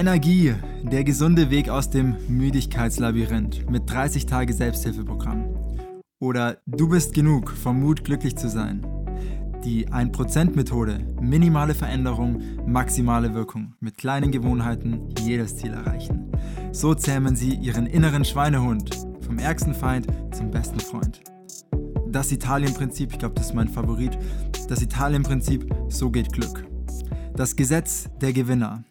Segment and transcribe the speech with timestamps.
[0.00, 5.44] Energie, der gesunde Weg aus dem Müdigkeitslabyrinth mit 30 Tage Selbsthilfeprogramm.
[6.18, 8.80] Oder du bist genug vom Mut, glücklich zu sein.
[9.62, 13.74] Die 1%-Methode, minimale Veränderung, maximale Wirkung.
[13.80, 16.32] Mit kleinen Gewohnheiten jedes Ziel erreichen.
[16.72, 21.20] So zähmen sie ihren inneren Schweinehund vom ärgsten Feind zum besten Freund.
[22.08, 24.16] Das Italien-Prinzip, ich glaube, das ist mein Favorit.
[24.66, 26.64] Das Italien-Prinzip, so geht Glück.
[27.36, 28.82] Das Gesetz der Gewinner.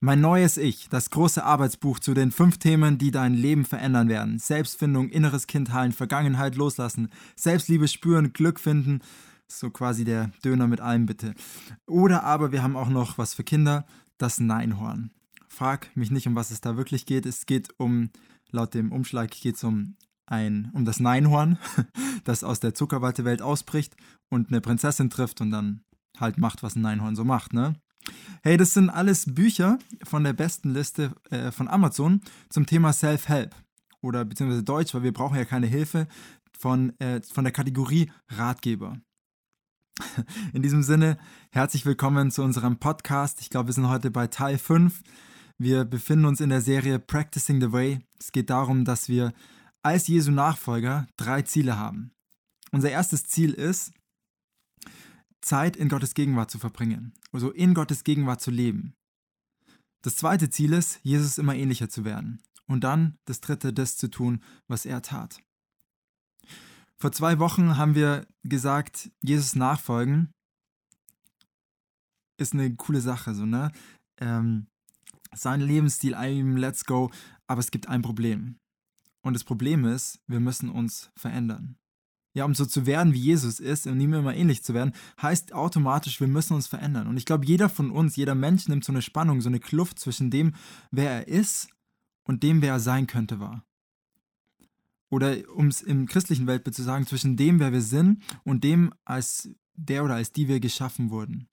[0.00, 4.38] Mein neues Ich, das große Arbeitsbuch zu den fünf Themen, die dein Leben verändern werden.
[4.38, 9.00] Selbstfindung, inneres Kind heilen, Vergangenheit loslassen, Selbstliebe spüren, Glück finden.
[9.48, 11.34] So quasi der Döner mit allem bitte.
[11.86, 13.86] Oder aber wir haben auch noch was für Kinder,
[14.18, 15.12] das Neinhorn.
[15.48, 17.24] Frag mich nicht, um was es da wirklich geht.
[17.24, 18.10] Es geht um,
[18.50, 21.58] laut dem Umschlag geht es um ein, um das Neinhorn,
[22.24, 23.96] das aus der Zuckerwattewelt ausbricht
[24.28, 25.80] und eine Prinzessin trifft und dann
[26.18, 27.76] halt macht, was ein Neinhorn so macht, ne?
[28.42, 33.54] Hey, das sind alles Bücher von der besten Liste äh, von Amazon zum Thema Self-Help
[34.02, 36.06] oder beziehungsweise Deutsch, weil wir brauchen ja keine Hilfe
[36.58, 38.98] von, äh, von der Kategorie Ratgeber.
[40.52, 41.18] In diesem Sinne,
[41.50, 43.40] herzlich willkommen zu unserem Podcast.
[43.40, 45.02] Ich glaube, wir sind heute bei Teil 5.
[45.58, 48.00] Wir befinden uns in der Serie Practicing the Way.
[48.20, 49.32] Es geht darum, dass wir
[49.82, 52.10] als Jesu Nachfolger drei Ziele haben.
[52.72, 53.92] Unser erstes Ziel ist,
[55.46, 58.94] Zeit in Gottes Gegenwart zu verbringen, also in Gottes Gegenwart zu leben.
[60.02, 62.42] Das zweite Ziel ist, Jesus immer ähnlicher zu werden.
[62.66, 65.40] Und dann das dritte, das zu tun, was er tat.
[66.98, 70.32] Vor zwei Wochen haben wir gesagt, Jesus nachfolgen
[72.38, 73.70] ist eine coole Sache, so, ne?
[74.18, 74.66] Ähm,
[75.32, 77.10] sein Lebensstil, einem Let's go,
[77.46, 78.58] aber es gibt ein Problem.
[79.22, 81.78] Und das Problem ist, wir müssen uns verändern
[82.36, 84.92] ja, um so zu werden, wie Jesus ist und ihm immer ähnlich zu werden,
[85.22, 87.06] heißt automatisch, wir müssen uns verändern.
[87.06, 89.98] Und ich glaube, jeder von uns, jeder Mensch nimmt so eine Spannung, so eine Kluft
[89.98, 90.54] zwischen dem,
[90.90, 91.68] wer er ist
[92.24, 93.64] und dem, wer er sein könnte, wahr.
[95.08, 98.92] Oder um es im christlichen Weltbild zu sagen, zwischen dem, wer wir sind und dem,
[99.06, 101.48] als der oder als die wir geschaffen wurden.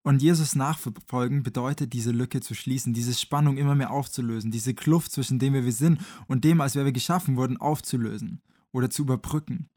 [0.00, 5.12] Und Jesus nachverfolgen bedeutet, diese Lücke zu schließen, diese Spannung immer mehr aufzulösen, diese Kluft
[5.12, 8.40] zwischen dem, wer wir sind und dem, als wer wir geschaffen wurden, aufzulösen
[8.72, 9.68] oder zu überbrücken.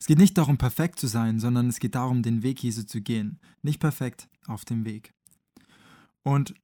[0.00, 3.00] Es geht nicht darum, perfekt zu sein, sondern es geht darum, den Weg Jesu zu
[3.00, 3.40] gehen.
[3.62, 5.12] Nicht perfekt auf dem Weg.
[6.22, 6.54] Und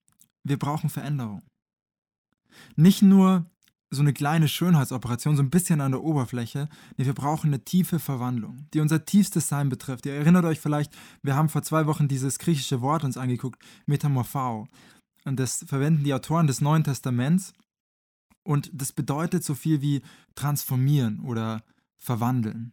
[0.44, 1.42] wir brauchen Veränderung.
[2.76, 3.46] Nicht nur
[3.90, 6.68] so eine kleine Schönheitsoperation, so ein bisschen an der Oberfläche.
[6.96, 10.06] Nee, wir brauchen eine tiefe Verwandlung, die unser tiefstes Sein betrifft.
[10.06, 10.92] Ihr erinnert euch vielleicht,
[11.22, 14.68] wir haben vor zwei Wochen dieses griechische Wort uns angeguckt, Metamorphao.
[15.24, 17.52] Und das verwenden die Autoren des Neuen Testaments,
[18.44, 20.02] und das bedeutet so viel wie
[20.34, 21.64] transformieren oder
[21.96, 22.72] verwandeln.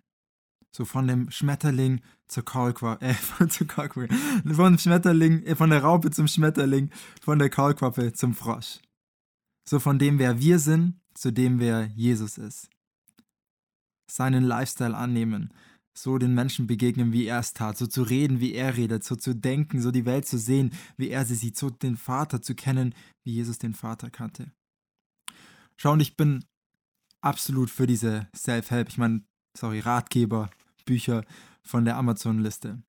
[0.73, 4.13] So von dem Schmetterling zur Kaulquappe, äh, von, zur Kaulquappe,
[4.53, 8.79] von Schmetterling, äh, von der Raupe zum Schmetterling, von der Kaulquappe zum Frosch.
[9.67, 12.69] So von dem, wer wir sind, zu dem, wer Jesus ist.
[14.09, 15.53] Seinen Lifestyle annehmen,
[15.93, 19.15] so den Menschen begegnen, wie er es tat, so zu reden, wie er redet, so
[19.15, 22.55] zu denken, so die Welt zu sehen, wie er sie sieht, so den Vater zu
[22.55, 24.51] kennen, wie Jesus den Vater kannte.
[25.81, 26.45] Schau, und ich bin
[27.21, 29.23] absolut für diese Self-Help, ich meine,
[29.57, 30.51] sorry, Ratgeber,
[30.85, 31.25] Bücher
[31.63, 32.83] von der Amazon-Liste.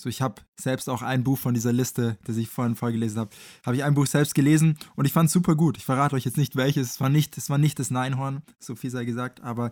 [0.00, 3.36] So, ich habe selbst auch ein Buch von dieser Liste, das ich vorhin vorgelesen habe,
[3.66, 5.76] habe ich ein Buch selbst gelesen und ich fand es super gut.
[5.76, 8.76] Ich verrate euch jetzt nicht welches, es war nicht, es war nicht das Neinhorn, so
[8.76, 9.70] viel sei gesagt, aber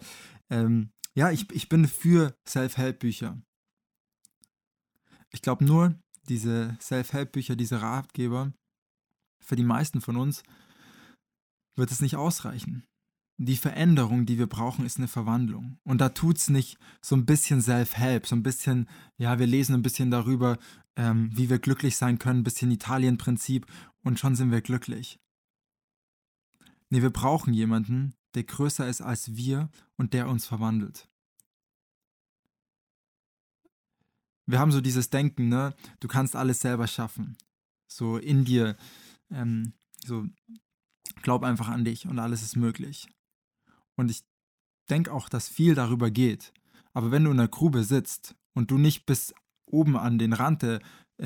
[0.50, 3.40] ähm, ja, ich, ich bin für Self-Help-Bücher.
[5.32, 8.52] Ich glaube nur, diese Self-Help-Bücher, diese Ratgeber,
[9.42, 10.42] für die meisten von uns
[11.76, 12.84] wird es nicht ausreichen.
[13.36, 15.78] Die Veränderung, die wir brauchen, ist eine Verwandlung.
[15.82, 19.74] Und da tut es nicht so ein bisschen Self-Help, so ein bisschen, ja, wir lesen
[19.74, 20.58] ein bisschen darüber,
[20.96, 23.66] ähm, wie wir glücklich sein können, ein bisschen Italien-Prinzip
[24.04, 25.18] und schon sind wir glücklich.
[26.90, 31.08] Nee, wir brauchen jemanden, der größer ist als wir und der uns verwandelt.
[34.46, 35.74] Wir haben so dieses Denken, ne?
[36.00, 37.36] Du kannst alles selber schaffen.
[37.88, 38.76] So in dir,
[39.30, 39.72] ähm,
[40.04, 40.26] so
[41.22, 43.08] Glaub einfach an dich und alles ist möglich.
[43.96, 44.22] Und ich
[44.90, 46.52] denke auch, dass viel darüber geht.
[46.92, 49.34] Aber wenn du in der Grube sitzt und du nicht bis
[49.66, 50.80] oben an den Rand äh,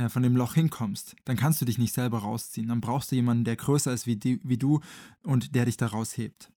[0.09, 2.69] von dem Loch hinkommst, dann kannst du dich nicht selber rausziehen.
[2.69, 4.81] Dann brauchst du jemanden, der größer ist wie, die, wie du
[5.23, 6.51] und der dich da raushebt.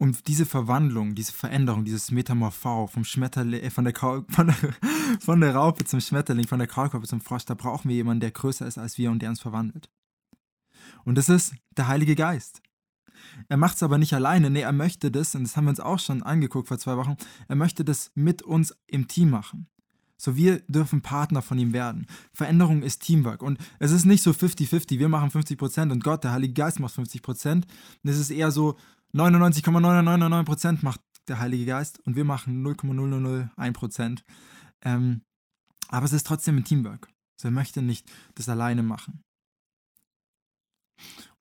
[0.00, 3.94] Und diese Verwandlung, diese Veränderung, dieses Metamorphau vom Schmetterling, äh, von, der
[4.28, 4.56] von, der,
[5.20, 8.30] von der Raupe zum Schmetterling, von der Kaulquappe zum Frosch, da brauchen wir jemanden, der
[8.30, 9.90] größer ist als wir und der uns verwandelt.
[11.04, 12.62] Und das ist der Heilige Geist.
[13.48, 14.50] Er macht es aber nicht alleine.
[14.50, 17.16] Nee, er möchte das, und das haben wir uns auch schon angeguckt vor zwei Wochen,
[17.48, 19.68] er möchte das mit uns im Team machen.
[20.20, 22.06] So, wir dürfen Partner von ihm werden.
[22.32, 23.40] Veränderung ist Teamwork.
[23.40, 26.94] Und es ist nicht so 50-50, wir machen 50% und Gott, der Heilige Geist macht
[26.94, 27.62] 50%.
[28.02, 28.76] Es ist eher so
[29.14, 34.22] 99,999% macht der Heilige Geist und wir machen 0,0001%.
[34.82, 35.22] Ähm,
[35.88, 37.08] aber es ist trotzdem ein Teamwork.
[37.38, 39.22] Also er möchte nicht das alleine machen.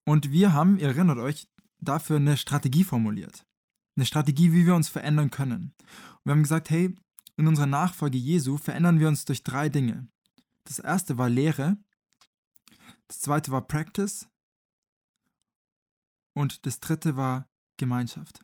[0.05, 1.47] Und wir haben, ihr erinnert euch,
[1.79, 3.45] dafür eine Strategie formuliert.
[3.95, 5.73] Eine Strategie, wie wir uns verändern können.
[5.81, 6.95] Und wir haben gesagt, hey,
[7.35, 10.07] in unserer Nachfolge Jesu verändern wir uns durch drei Dinge.
[10.63, 11.77] Das erste war Lehre,
[13.07, 14.27] das zweite war Practice
[16.33, 18.41] und das dritte war Gemeinschaft.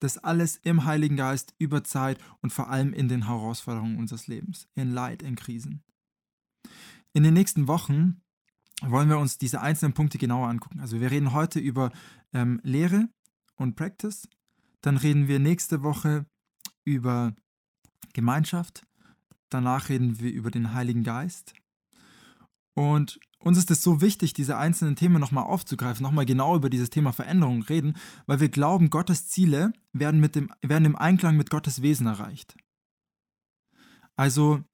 [0.00, 4.68] Das alles im Heiligen Geist über Zeit und vor allem in den Herausforderungen unseres Lebens,
[4.74, 5.84] in Leid, in Krisen.
[7.12, 8.20] In den nächsten Wochen
[8.90, 10.80] wollen wir uns diese einzelnen Punkte genauer angucken.
[10.80, 11.90] Also wir reden heute über
[12.32, 13.08] ähm, Lehre
[13.56, 14.28] und Practice.
[14.80, 16.26] Dann reden wir nächste Woche
[16.84, 17.34] über
[18.12, 18.86] Gemeinschaft.
[19.48, 21.54] Danach reden wir über den Heiligen Geist.
[22.74, 26.90] Und uns ist es so wichtig, diese einzelnen Themen nochmal aufzugreifen, nochmal genau über dieses
[26.90, 27.94] Thema Veränderung reden,
[28.26, 32.56] weil wir glauben, Gottes Ziele werden, mit dem, werden im Einklang mit Gottes Wesen erreicht.
[34.16, 34.64] Also,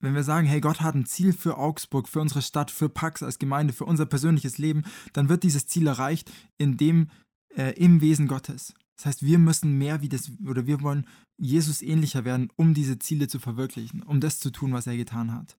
[0.00, 3.22] wenn wir sagen, hey, Gott hat ein Ziel für Augsburg, für unsere Stadt, für Pax
[3.22, 7.10] als Gemeinde, für unser persönliches Leben, dann wird dieses Ziel erreicht in dem,
[7.56, 8.74] äh, im Wesen Gottes.
[8.96, 11.06] Das heißt, wir müssen mehr wie das, oder wir wollen
[11.38, 15.32] Jesus ähnlicher werden, um diese Ziele zu verwirklichen, um das zu tun, was er getan
[15.32, 15.56] hat.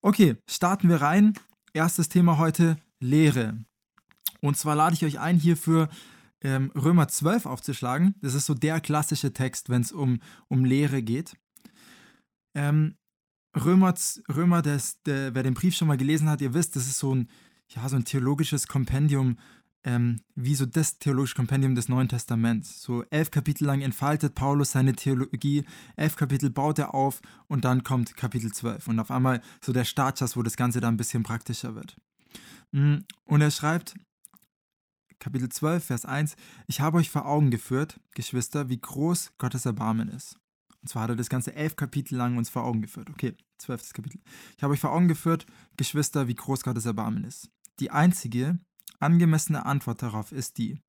[0.00, 1.34] Okay, starten wir rein.
[1.74, 3.58] Erstes Thema heute, Lehre.
[4.40, 5.88] Und zwar lade ich euch ein, hier für
[6.40, 8.14] ähm, Römer 12 aufzuschlagen.
[8.22, 11.36] Das ist so der klassische Text, wenn es um, um Lehre geht.
[12.54, 12.96] Ähm,
[13.56, 13.94] Römer,
[14.28, 17.14] Römer das, der, wer den Brief schon mal gelesen hat, ihr wisst, das ist so
[17.14, 17.28] ein,
[17.68, 19.36] ja, so ein theologisches Kompendium
[19.84, 22.82] ähm, wie so das theologische Kompendium des Neuen Testaments.
[22.82, 25.64] So elf Kapitel lang entfaltet Paulus seine Theologie,
[25.96, 29.84] elf Kapitel baut er auf und dann kommt Kapitel 12 und auf einmal so der
[29.84, 31.96] Startschuss, wo das Ganze dann ein bisschen praktischer wird.
[32.72, 33.94] Mm, und er schreibt,
[35.20, 36.36] Kapitel 12, Vers 1,
[36.66, 40.38] ich habe euch vor Augen geführt, Geschwister, wie groß Gottes Erbarmen ist.
[40.82, 43.10] Und zwar hat er das ganze elf Kapitel lang uns vor Augen geführt.
[43.10, 44.20] Okay, zwölftes Kapitel.
[44.56, 45.46] Ich habe euch vor Augen geführt,
[45.76, 47.50] Geschwister, wie groß Gottes Erbarmen ist.
[47.80, 48.58] Die einzige,
[49.00, 50.80] angemessene Antwort darauf ist die,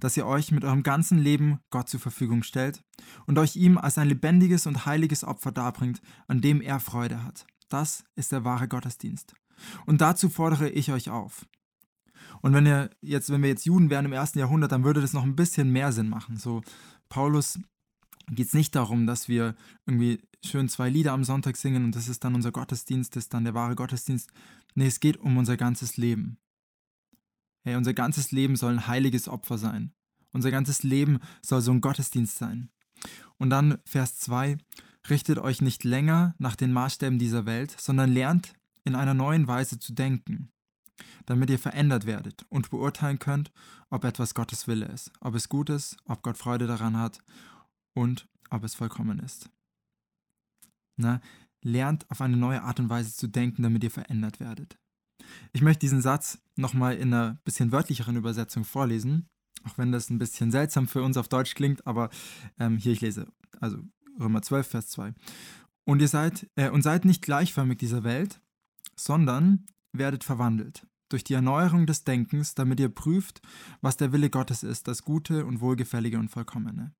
[0.00, 2.84] dass ihr euch mit eurem ganzen Leben Gott zur Verfügung stellt
[3.26, 7.46] und euch ihm als ein lebendiges und heiliges Opfer darbringt, an dem er Freude hat.
[7.68, 9.34] Das ist der wahre Gottesdienst.
[9.86, 11.46] Und dazu fordere ich euch auf.
[12.40, 15.12] Und wenn ihr jetzt, wenn wir jetzt Juden wären im ersten Jahrhundert, dann würde das
[15.12, 16.36] noch ein bisschen mehr Sinn machen.
[16.36, 16.62] So,
[17.08, 17.58] Paulus
[18.30, 19.54] geht es nicht darum, dass wir
[19.86, 23.34] irgendwie schön zwei Lieder am Sonntag singen und das ist dann unser Gottesdienst, das ist
[23.34, 24.30] dann der wahre Gottesdienst.
[24.74, 26.38] Nee, es geht um unser ganzes Leben.
[27.62, 29.92] Hey, unser ganzes Leben soll ein heiliges Opfer sein.
[30.32, 32.70] Unser ganzes Leben soll so ein Gottesdienst sein.
[33.38, 34.58] Und dann Vers 2,
[35.10, 38.54] richtet euch nicht länger nach den Maßstäben dieser Welt, sondern lernt
[38.84, 40.50] in einer neuen Weise zu denken,
[41.26, 43.50] damit ihr verändert werdet und beurteilen könnt,
[43.90, 47.20] ob etwas Gottes Wille ist, ob es gut ist, ob Gott Freude daran hat
[47.98, 49.50] und ob es vollkommen ist.
[50.96, 51.20] Na,
[51.62, 54.78] lernt auf eine neue Art und Weise zu denken, damit ihr verändert werdet.
[55.52, 59.28] Ich möchte diesen Satz nochmal in einer bisschen wörtlicheren Übersetzung vorlesen,
[59.64, 62.10] auch wenn das ein bisschen seltsam für uns auf Deutsch klingt, aber
[62.58, 63.26] ähm, hier ich lese,
[63.60, 63.78] also
[64.18, 65.12] Römer 12, Vers 2.
[65.84, 68.40] Und ihr seid, äh, und seid nicht gleichförmig dieser Welt,
[68.94, 73.40] sondern werdet verwandelt durch die Erneuerung des Denkens, damit ihr prüft,
[73.80, 76.94] was der Wille Gottes ist, das Gute und Wohlgefällige und Vollkommene.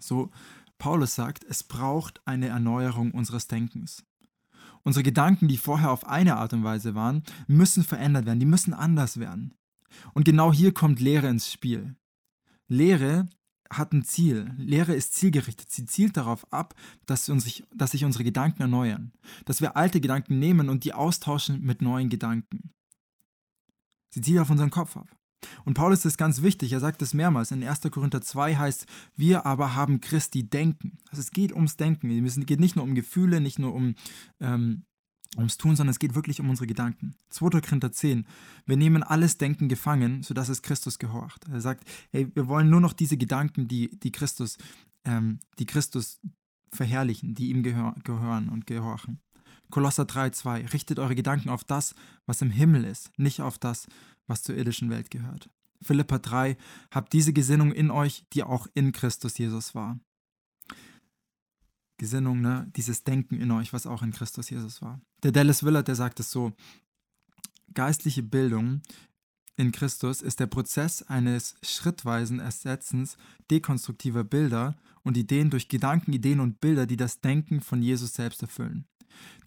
[0.00, 0.30] So,
[0.78, 4.04] Paulus sagt, es braucht eine Erneuerung unseres Denkens.
[4.82, 8.74] Unsere Gedanken, die vorher auf eine Art und Weise waren, müssen verändert werden, die müssen
[8.74, 9.54] anders werden.
[10.14, 11.96] Und genau hier kommt Lehre ins Spiel.
[12.68, 13.28] Lehre
[13.70, 14.54] hat ein Ziel.
[14.58, 15.70] Lehre ist zielgerichtet.
[15.70, 16.74] Sie zielt darauf ab,
[17.06, 19.12] dass, uns, dass sich unsere Gedanken erneuern.
[19.44, 22.70] Dass wir alte Gedanken nehmen und die austauschen mit neuen Gedanken.
[24.10, 25.08] Sie zielt auf unseren Kopf ab.
[25.64, 27.50] Und Paulus ist ganz wichtig, er sagt es mehrmals.
[27.50, 27.80] In 1.
[27.90, 28.86] Korinther 2 heißt,
[29.16, 30.98] wir aber haben Christi Denken.
[31.10, 32.24] Also es geht ums Denken.
[32.24, 33.94] Es geht nicht nur um Gefühle, nicht nur um,
[34.40, 34.84] ähm,
[35.36, 37.14] ums Tun, sondern es geht wirklich um unsere Gedanken.
[37.30, 37.60] 2.
[37.60, 38.26] Korinther 10,
[38.66, 41.46] wir nehmen alles Denken gefangen, sodass es Christus gehorcht.
[41.50, 44.58] Er sagt, hey, wir wollen nur noch diese Gedanken, die, die Christus,
[45.04, 46.20] ähm, die Christus
[46.72, 49.20] verherrlichen, die ihm gehör gehören und gehorchen.
[49.70, 51.94] Kolosser 3, 2, richtet eure Gedanken auf das,
[52.26, 53.88] was im Himmel ist, nicht auf das,
[54.26, 55.50] was zur irdischen Welt gehört.
[55.82, 56.56] Philippa 3,
[56.90, 59.98] habt diese Gesinnung in euch, die auch in Christus Jesus war.
[61.98, 62.70] Gesinnung, ne?
[62.76, 65.00] dieses Denken in euch, was auch in Christus Jesus war.
[65.22, 66.52] Der Dallas Willard, der sagt es so,
[67.74, 68.82] geistliche Bildung
[69.56, 73.16] in Christus ist der Prozess eines schrittweisen Ersetzens
[73.50, 78.42] dekonstruktiver Bilder und Ideen durch Gedanken, Ideen und Bilder, die das Denken von Jesus selbst
[78.42, 78.86] erfüllen.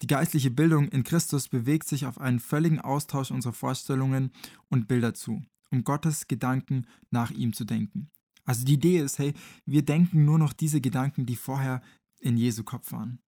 [0.02, 4.30] Die geistliche Bildung in Christus bewegt sich auf einen völligen Austausch unserer Vorstellungen
[4.68, 8.10] und Bilder zu, um Gottes Gedanken nach ihm zu denken.
[8.44, 9.34] Also die Idee ist, hey,
[9.66, 11.82] wir denken nur noch diese Gedanken, die vorher
[12.20, 13.20] in Jesu Kopf waren.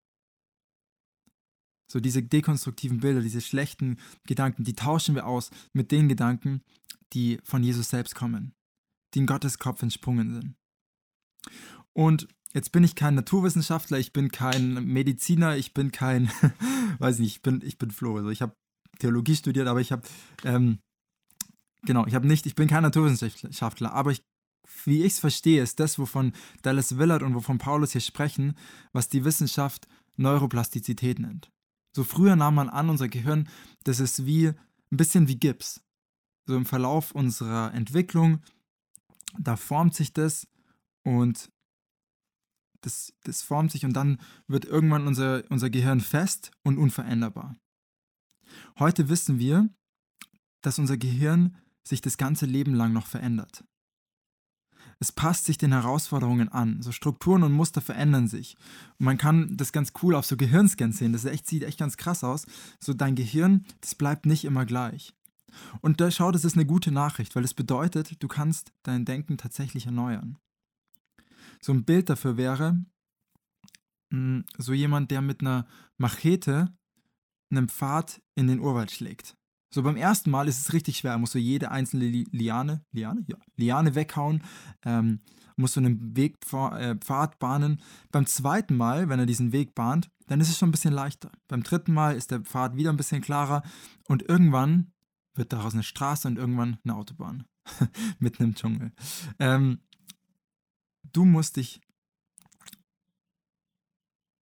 [1.90, 6.62] So diese dekonstruktiven Bilder, diese schlechten Gedanken, die tauschen wir aus mit den Gedanken,
[7.12, 8.54] die von Jesus selbst kommen,
[9.14, 10.56] die in Gottes Kopf entsprungen sind.
[11.92, 16.30] Und jetzt bin ich kein Naturwissenschaftler, ich bin kein Mediziner, ich bin kein,
[16.99, 18.16] weiß nicht, ich bin, ich bin Flo.
[18.16, 18.54] Also ich habe
[18.99, 20.02] Theologie studiert, aber ich habe,
[20.44, 20.78] ähm,
[21.85, 24.23] genau, ich habe nicht, ich bin kein Naturwissenschaftler, aber ich,
[24.85, 26.32] wie ich es verstehe, ist das, wovon
[26.62, 28.56] Dallas Willard und wovon Paulus hier sprechen,
[28.92, 31.50] was die Wissenschaft Neuroplastizität nennt.
[31.94, 33.49] So früher nahm man an, unser Gehirn,
[33.85, 35.82] das ist wie ein bisschen wie Gips.
[36.47, 38.40] So im Verlauf unserer Entwicklung,
[39.38, 40.47] da formt sich das
[41.04, 41.51] und
[42.82, 47.56] das, das formt sich und dann wird irgendwann unser, unser Gehirn fest und unveränderbar.
[48.78, 49.68] Heute wissen wir,
[50.60, 53.64] dass unser Gehirn sich das ganze Leben lang noch verändert.
[54.98, 56.80] Es passt sich den Herausforderungen an.
[56.80, 58.56] So Strukturen und Muster verändern sich.
[58.98, 61.12] Und man kann das ganz cool auf so Gehirnscans sehen.
[61.12, 62.46] Das echt, sieht echt ganz krass aus.
[62.78, 65.12] So dein Gehirn, das bleibt nicht immer gleich.
[65.80, 69.38] Und da schau, das ist eine gute Nachricht, weil es bedeutet, du kannst dein Denken
[69.38, 70.38] tatsächlich erneuern.
[71.64, 72.85] So ein Bild dafür wäre
[74.12, 75.66] hm, so jemand, der mit einer
[75.97, 76.75] Machete
[77.50, 79.37] einen Pfad in den Urwald schlägt.
[79.75, 83.37] So beim ersten Mal ist es richtig schwer, musst du jede einzelne Liane, Liane, ja,
[83.57, 84.42] Liane weghauen,
[84.85, 85.21] ähm,
[85.57, 87.81] musst du einen Wegpfad äh, bahnen.
[88.11, 91.31] Beim zweiten Mal, wenn er diesen Weg bahnt, dann ist es schon ein bisschen leichter.
[91.49, 93.62] Beim dritten Mal ist der Pfad wieder ein bisschen klarer
[94.09, 94.92] und irgendwann
[95.35, 97.45] wird daraus eine Straße und irgendwann eine Autobahn
[98.19, 98.92] mitten im Dschungel.
[99.38, 99.81] Ähm,
[101.12, 101.81] du musst dich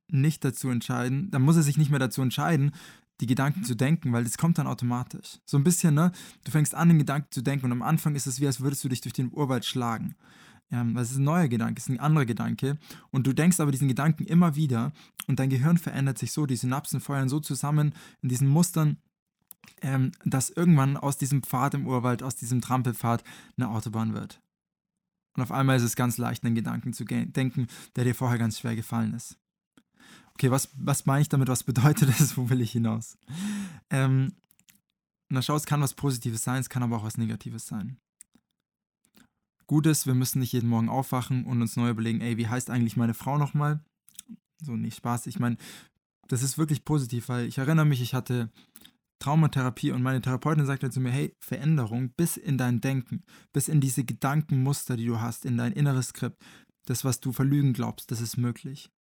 [0.09, 2.73] nicht dazu entscheiden, dann muss er sich nicht mehr dazu entscheiden,
[3.21, 5.39] die Gedanken zu denken, weil das kommt dann automatisch.
[5.45, 6.11] So ein bisschen, ne?
[6.45, 8.83] Du fängst an, den Gedanken zu denken und am Anfang ist es wie, als würdest
[8.83, 10.17] du dich durch den Urwald schlagen.
[10.71, 12.79] Ja, weil es ist ein neuer Gedanke, es ist ein anderer Gedanke.
[13.11, 14.93] Und du denkst aber diesen Gedanken immer wieder
[15.27, 18.97] und dein Gehirn verändert sich so, die Synapsen feuern so zusammen in diesen Mustern,
[19.83, 23.25] ähm, dass irgendwann aus diesem Pfad im Urwald, aus diesem Trampelpfad
[23.57, 24.41] eine Autobahn wird.
[25.37, 28.59] Und auf einmal ist es ganz leicht, einen Gedanken zu denken, der dir vorher ganz
[28.59, 29.39] schwer gefallen ist.
[30.35, 31.49] Okay, was, was meine ich damit?
[31.49, 32.37] Was bedeutet das?
[32.37, 33.19] Wo will ich hinaus?
[33.91, 34.33] Ähm,
[35.29, 37.99] na schau, es kann was Positives sein, es kann aber auch was Negatives sein.
[39.67, 42.97] Gutes, wir müssen nicht jeden Morgen aufwachen und uns neu überlegen, ey, wie heißt eigentlich
[42.97, 43.81] meine Frau nochmal?
[44.61, 45.29] So, nicht Spaß.
[45.29, 45.57] Ich meine,
[46.27, 48.51] das ist wirklich positiv, weil ich erinnere mich, ich hatte
[49.21, 53.23] Traumatherapie und meine Therapeutin sagte zu mir, hey, Veränderung bis in dein Denken,
[53.53, 56.43] bis in diese Gedankenmuster, die du hast, in dein inneres Skript,
[56.87, 58.91] das, was du verlügen glaubst, das ist möglich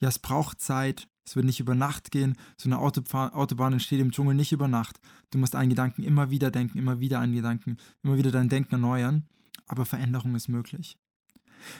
[0.00, 4.12] ja, es braucht Zeit, es wird nicht über Nacht gehen, so eine Autobahn entsteht im
[4.12, 5.00] Dschungel nicht über Nacht.
[5.30, 8.74] Du musst einen Gedanken immer wieder denken, immer wieder einen Gedanken, immer wieder dein Denken
[8.74, 9.26] erneuern,
[9.66, 10.98] aber Veränderung ist möglich.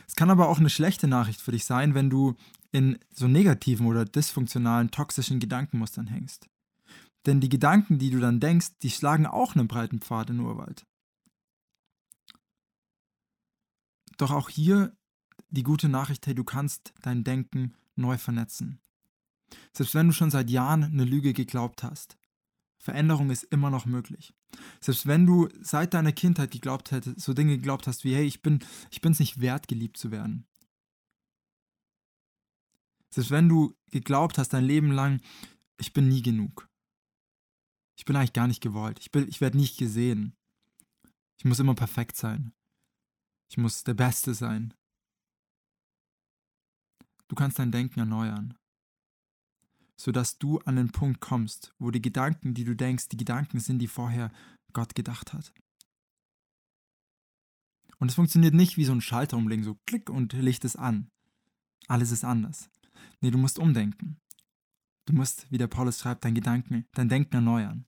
[0.09, 2.35] Es kann aber auch eine schlechte Nachricht für dich sein, wenn du
[2.73, 6.49] in so negativen oder dysfunktionalen, toxischen Gedankenmustern hängst.
[7.27, 10.47] Denn die Gedanken, die du dann denkst, die schlagen auch einen breiten Pfad in den
[10.47, 10.87] Urwald.
[14.17, 14.97] Doch auch hier
[15.51, 18.81] die gute Nachricht, hey, du kannst dein Denken neu vernetzen.
[19.73, 22.17] Selbst wenn du schon seit Jahren eine Lüge geglaubt hast,
[22.79, 24.33] Veränderung ist immer noch möglich.
[24.81, 28.43] Selbst wenn du seit deiner Kindheit geglaubt hättest, so Dinge geglaubt hast wie, hey, ich
[28.43, 30.47] bin ich nicht wert, geliebt zu werden.
[33.11, 35.21] Selbst wenn du geglaubt hast dein Leben lang,
[35.79, 36.69] ich bin nie genug.
[37.97, 38.99] Ich bin eigentlich gar nicht gewollt.
[39.01, 40.37] Ich, ich werde nicht gesehen.
[41.39, 42.53] Ich muss immer perfekt sein.
[43.49, 44.75] Ich muss der Beste sein.
[47.29, 48.57] Du kannst dein Denken erneuern,
[49.97, 53.81] sodass du an den Punkt kommst, wo die Gedanken, die du denkst, die Gedanken sind,
[53.81, 54.31] die vorher
[54.73, 55.53] Gott gedacht hat.
[57.99, 61.11] Und es funktioniert nicht wie so ein Schalter umlegen, so klick und Licht es an.
[61.89, 62.71] Alles ist anders.
[63.21, 64.21] Nee, du musst umdenken.
[65.07, 67.87] Du musst, wie der Paulus schreibt, dein Gedanken, dein Denken erneuern.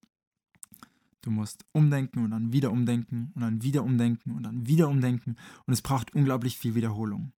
[1.20, 5.36] Du musst umdenken und dann wieder umdenken und dann wieder umdenken und dann wieder umdenken
[5.66, 7.32] und es braucht unglaublich viel Wiederholung.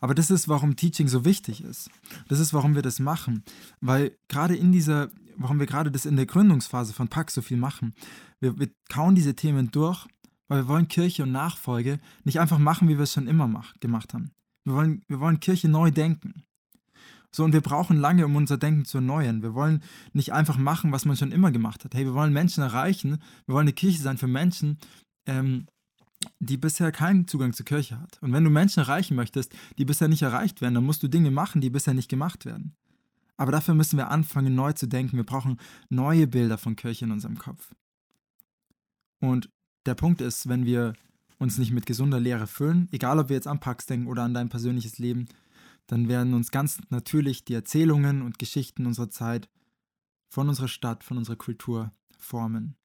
[0.00, 1.90] Aber das ist, warum Teaching so wichtig ist.
[2.28, 3.44] Das ist, warum wir das machen.
[3.80, 7.56] Weil gerade in dieser, warum wir gerade das in der Gründungsphase von Pax so viel
[7.56, 7.94] machen.
[8.40, 10.06] Wir, wir kauen diese Themen durch,
[10.48, 13.74] weil wir wollen Kirche und Nachfolge nicht einfach machen, wie wir es schon immer mach,
[13.80, 14.32] gemacht haben.
[14.64, 16.44] Wir wollen, wir wollen Kirche neu denken.
[17.34, 19.42] So, und wir brauchen lange, um unser Denken zu erneuern.
[19.42, 21.94] Wir wollen nicht einfach machen, was man schon immer gemacht hat.
[21.94, 23.22] Hey, wir wollen Menschen erreichen.
[23.46, 24.78] Wir wollen eine Kirche sein für Menschen,
[25.24, 25.66] ähm,
[26.40, 28.18] die bisher keinen Zugang zur Kirche hat.
[28.20, 31.30] Und wenn du Menschen erreichen möchtest, die bisher nicht erreicht werden, dann musst du Dinge
[31.30, 32.76] machen, die bisher nicht gemacht werden.
[33.38, 35.16] Aber dafür müssen wir anfangen, neu zu denken.
[35.16, 35.58] Wir brauchen
[35.88, 37.74] neue Bilder von Kirche in unserem Kopf.
[39.20, 39.48] Und
[39.86, 40.92] der Punkt ist, wenn wir
[41.38, 44.34] uns nicht mit gesunder Lehre füllen, egal ob wir jetzt an Pax denken oder an
[44.34, 45.26] dein persönliches Leben,
[45.86, 49.48] dann werden uns ganz natürlich die Erzählungen und Geschichten unserer Zeit
[50.28, 52.76] von unserer Stadt, von unserer Kultur formen.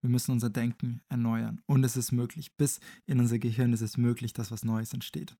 [0.00, 1.62] Wir müssen unser Denken erneuern.
[1.66, 2.56] Und es ist möglich.
[2.56, 5.36] Bis in unser Gehirn ist es möglich, dass was Neues entsteht.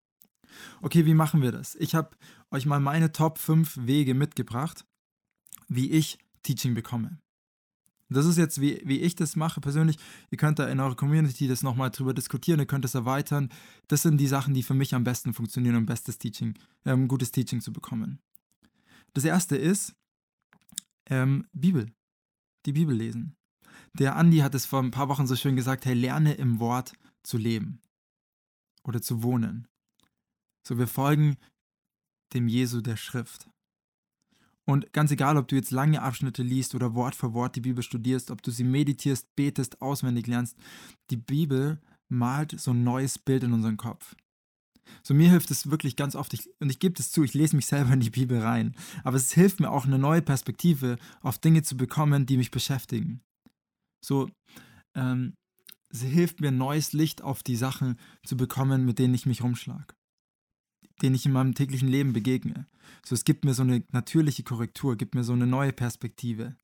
[0.81, 1.75] Okay, wie machen wir das?
[1.77, 2.17] Ich habe
[2.51, 4.87] euch mal meine Top 5 Wege mitgebracht,
[5.69, 7.19] wie ich Teaching bekomme.
[8.15, 9.99] Das ist jetzt, wie, wie ich das mache persönlich.
[10.31, 13.51] Ihr könnt da in eurer Community das nochmal drüber diskutieren, ihr könnt es erweitern.
[13.89, 16.55] Das sind die Sachen, die für mich am besten funktionieren, um bestes Teaching,
[16.85, 18.21] ähm, gutes Teaching zu bekommen.
[19.13, 19.95] Das erste ist
[21.07, 21.93] ähm, Bibel.
[22.67, 23.37] Die Bibel lesen.
[23.93, 26.95] Der Andi hat es vor ein paar Wochen so schön gesagt, hey, lerne im Wort
[27.23, 27.81] zu leben
[28.83, 29.69] oder zu wohnen.
[30.67, 31.37] So, wir folgen
[32.33, 33.49] dem Jesu der Schrift.
[34.67, 37.83] Und ganz egal, ob du jetzt lange Abschnitte liest oder Wort für Wort die Bibel
[37.83, 40.57] studierst, ob du sie meditierst, betest, auswendig lernst,
[41.11, 44.15] die Bibel malt so ein neues Bild in unseren Kopf.
[45.03, 47.57] So mir hilft es wirklich ganz oft, ich, und ich gebe es zu, ich lese
[47.57, 51.39] mich selber in die Bibel rein, aber es hilft mir auch eine neue Perspektive auf
[51.39, 53.23] Dinge zu bekommen, die mich beschäftigen.
[54.05, 54.31] So,
[54.95, 55.35] ähm,
[55.91, 59.95] sie hilft mir, neues Licht auf die Sachen zu bekommen, mit denen ich mich rumschlage,
[61.03, 62.67] denen ich in meinem täglichen Leben begegne.
[63.05, 66.57] So, es gibt mir so eine natürliche Korrektur, gibt mir so eine neue Perspektive.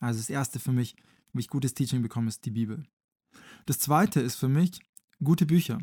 [0.00, 0.96] Also das Erste für mich,
[1.32, 2.84] wie ich gutes Teaching bekomme, ist die Bibel.
[3.66, 4.80] Das Zweite ist für mich
[5.22, 5.78] gute Bücher.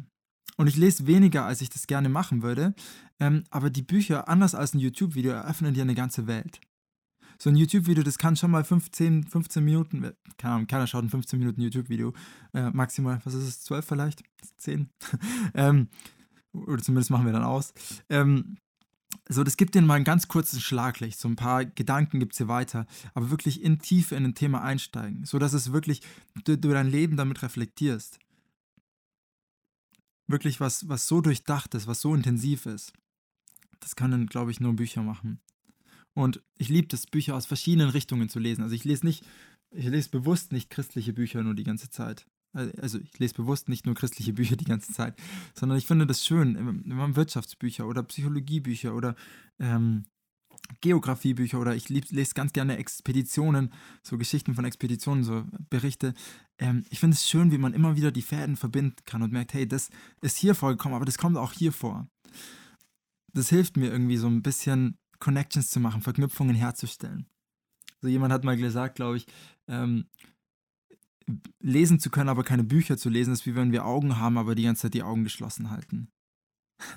[0.57, 2.75] Und ich lese weniger, als ich das gerne machen würde,
[3.19, 6.59] ähm, aber die Bücher, anders als ein YouTube-Video, eröffnen dir eine ganze Welt
[7.41, 11.03] so ein YouTube-Video, das kann schon mal 15, 15 Minuten, äh, keine Ahnung, keiner schaut
[11.03, 12.13] ein 15 Minuten YouTube-Video,
[12.53, 14.23] äh, maximal, was ist es, 12 vielleicht?
[14.57, 14.89] 10?
[15.53, 15.87] ähm,
[16.53, 17.73] oder zumindest machen wir dann aus.
[18.09, 18.57] Ähm,
[19.27, 22.37] so, das gibt dir mal einen ganz kurzen Schlaglicht, so ein paar Gedanken gibt es
[22.37, 26.01] hier weiter, aber wirklich in Tiefe in ein Thema einsteigen, so dass es wirklich,
[26.43, 28.19] du, du dein Leben damit reflektierst.
[30.27, 32.93] Wirklich was, was so durchdacht ist, was so intensiv ist.
[33.79, 35.39] Das können, glaube ich, nur Bücher machen.
[36.13, 38.61] Und ich liebe es, Bücher aus verschiedenen Richtungen zu lesen.
[38.61, 39.25] Also ich lese nicht,
[39.71, 42.27] ich lese bewusst nicht christliche Bücher nur die ganze Zeit.
[42.53, 45.15] Also ich lese bewusst nicht nur christliche Bücher die ganze Zeit,
[45.53, 49.15] sondern ich finde das schön, wenn man Wirtschaftsbücher oder Psychologiebücher oder
[49.59, 50.05] ähm,
[50.81, 56.13] Geografiebücher oder ich lese ganz gerne Expeditionen, so Geschichten von Expeditionen, so Berichte.
[56.57, 59.53] Ähm, ich finde es schön, wie man immer wieder die Fäden verbinden kann und merkt,
[59.53, 59.89] hey, das
[60.21, 62.07] ist hier vorgekommen, aber das kommt auch hier vor.
[63.33, 67.27] Das hilft mir irgendwie so ein bisschen Connections zu machen, Verknüpfungen herzustellen.
[68.01, 69.25] So jemand hat mal gesagt, glaube ich,
[69.67, 70.05] ähm,
[71.59, 74.55] lesen zu können, aber keine Bücher zu lesen, ist wie wenn wir Augen haben, aber
[74.55, 76.11] die ganze Zeit die Augen geschlossen halten.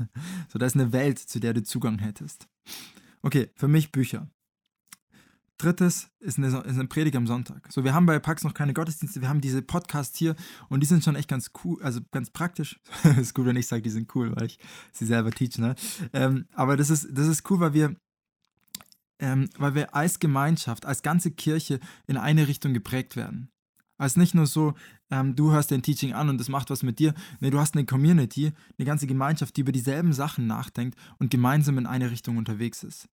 [0.49, 2.49] so, da ist eine Welt, zu der du Zugang hättest.
[3.23, 4.29] Okay, für mich Bücher.
[5.59, 7.73] Drittes ist eine, ist eine Predigt am Sonntag.
[7.73, 10.35] So, wir haben bei Pax noch keine Gottesdienste, wir haben diese Podcasts hier
[10.68, 12.81] und die sind schon echt ganz cool, also ganz praktisch.
[13.18, 14.59] ist gut, wenn ich sage, die sind cool, weil ich
[14.92, 15.77] sie selber teach, ne?
[16.12, 17.97] Ähm, aber das ist, das ist cool, weil wir
[19.23, 23.52] ähm, weil wir als Gemeinschaft, als ganze Kirche in eine Richtung geprägt werden.
[24.03, 24.75] Als nicht nur so,
[25.12, 27.15] ähm, du hörst dein Teaching an und das macht was mit dir.
[27.38, 31.79] Nee, du hast eine Community, eine ganze Gemeinschaft, die über dieselben Sachen nachdenkt und gemeinsam
[31.79, 33.09] in eine Richtung unterwegs ist.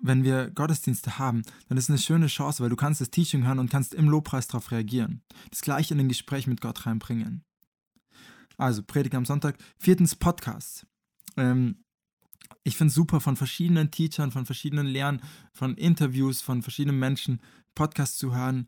[0.00, 3.46] Wenn wir Gottesdienste haben, dann ist es eine schöne Chance, weil du kannst das Teaching
[3.46, 5.20] hören und kannst im Lobpreis darauf reagieren.
[5.50, 7.44] Das gleiche in ein Gespräch mit Gott reinbringen.
[8.56, 9.58] Also, Predigt am Sonntag.
[9.78, 10.86] Viertens, Podcasts.
[11.36, 11.84] Ähm,
[12.64, 15.20] ich finde es super, von verschiedenen Teachern, von verschiedenen Lehren,
[15.52, 17.42] von Interviews, von verschiedenen Menschen
[17.74, 18.66] Podcasts zu hören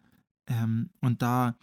[0.49, 1.57] ähm, und da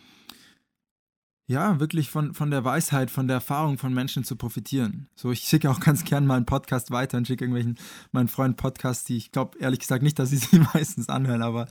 [1.48, 5.10] ja, wirklich von, von der Weisheit, von der Erfahrung von Menschen zu profitieren.
[5.15, 7.78] So, ich schicke auch ganz gern mal einen Podcast weiter und schicke irgendwelchen
[8.12, 11.67] meinen Freunden Podcasts, die ich glaube ehrlich gesagt nicht, dass sie sie meistens anhören, aber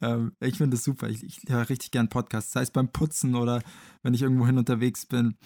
[0.00, 1.08] ähm, ich finde es super.
[1.08, 3.62] Ich, ich höre richtig gern Podcasts, sei es beim Putzen oder
[4.02, 5.36] wenn ich irgendwo hin unterwegs bin.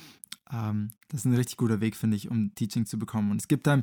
[0.53, 3.31] Ähm, das ist ein richtig guter Weg, finde ich, um Teaching zu bekommen.
[3.31, 3.83] Und es gibt einem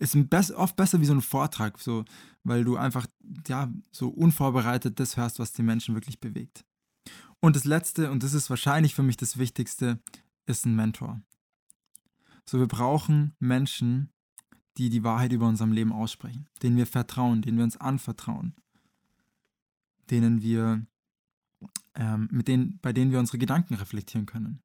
[0.00, 0.14] ist
[0.54, 2.04] oft besser wie so ein Vortrag, so,
[2.44, 3.06] weil du einfach
[3.46, 6.64] ja, so unvorbereitet das hörst, was die Menschen wirklich bewegt.
[7.40, 10.00] Und das Letzte, und das ist wahrscheinlich für mich das Wichtigste,
[10.46, 11.20] ist ein Mentor.
[12.44, 14.10] So, wir brauchen Menschen,
[14.76, 18.54] die die Wahrheit über unserem Leben aussprechen, denen wir vertrauen, denen wir uns anvertrauen,
[20.10, 20.86] denen wir,
[21.94, 24.62] ähm, mit denen, bei denen wir unsere Gedanken reflektieren können.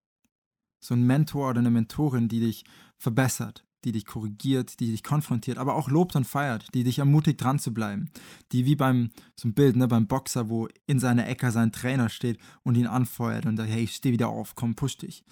[0.80, 2.64] So ein Mentor oder eine Mentorin, die dich
[2.98, 7.42] verbessert, die dich korrigiert, die dich konfrontiert, aber auch lobt und feiert, die dich ermutigt,
[7.42, 8.10] dran zu bleiben.
[8.52, 12.10] Die wie beim, so ein Bild, ne, beim Boxer, wo in seiner Ecke sein Trainer
[12.10, 15.24] steht und ihn anfeuert und sagt, hey, steh wieder auf, komm, push dich.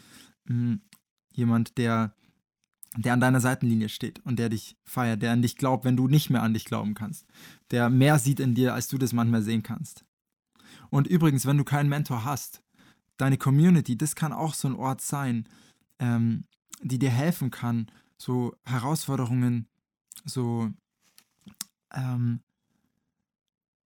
[0.46, 0.82] Mhm.
[1.34, 2.14] Jemand, der,
[2.98, 6.08] der an deiner Seitenlinie steht und der dich feiert, der an dich glaubt, wenn du
[6.08, 7.26] nicht mehr an dich glauben kannst.
[7.72, 10.04] Der mehr sieht in dir, als du das manchmal sehen kannst.
[10.90, 12.62] Und übrigens, wenn du keinen Mentor hast,
[13.18, 15.48] deine Community, das kann auch so ein Ort sein,
[16.00, 16.46] ähm,
[16.82, 17.88] die dir helfen kann,
[18.21, 19.67] so Herausforderungen,
[20.25, 20.71] so,
[21.91, 22.41] ähm,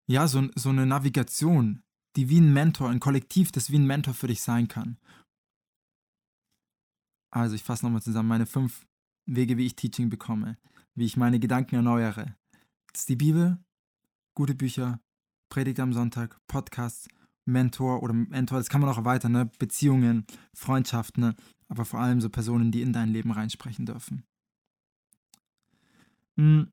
[0.08, 1.84] ja, so, so eine Navigation,
[2.18, 4.98] die wie ein Mentor, ein Kollektiv, das wie ein Mentor für dich sein kann.
[7.32, 8.86] Also ich fasse nochmal zusammen meine fünf
[9.26, 10.58] Wege, wie ich Teaching bekomme,
[10.96, 12.36] wie ich meine Gedanken erneuere.
[12.92, 13.58] Das ist die Bibel,
[14.34, 15.00] gute Bücher,
[15.48, 17.08] Predigt am Sonntag, Podcasts,
[17.46, 19.50] Mentor oder Mentor, das kann man auch erweitern, ne?
[19.60, 21.36] Beziehungen, Freundschaften, ne?
[21.68, 24.24] aber vor allem so Personen, die in dein Leben reinsprechen dürfen.
[26.38, 26.72] Hm.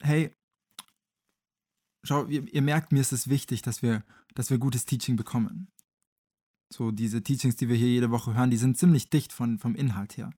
[0.00, 0.34] Hey,
[2.02, 5.68] schau, ihr, ihr, merkt, mir ist es wichtig, dass wir, dass wir gutes Teaching bekommen.
[6.72, 9.74] So, diese Teachings, die wir hier jede Woche hören, die sind ziemlich dicht von, vom
[9.74, 10.30] Inhalt her.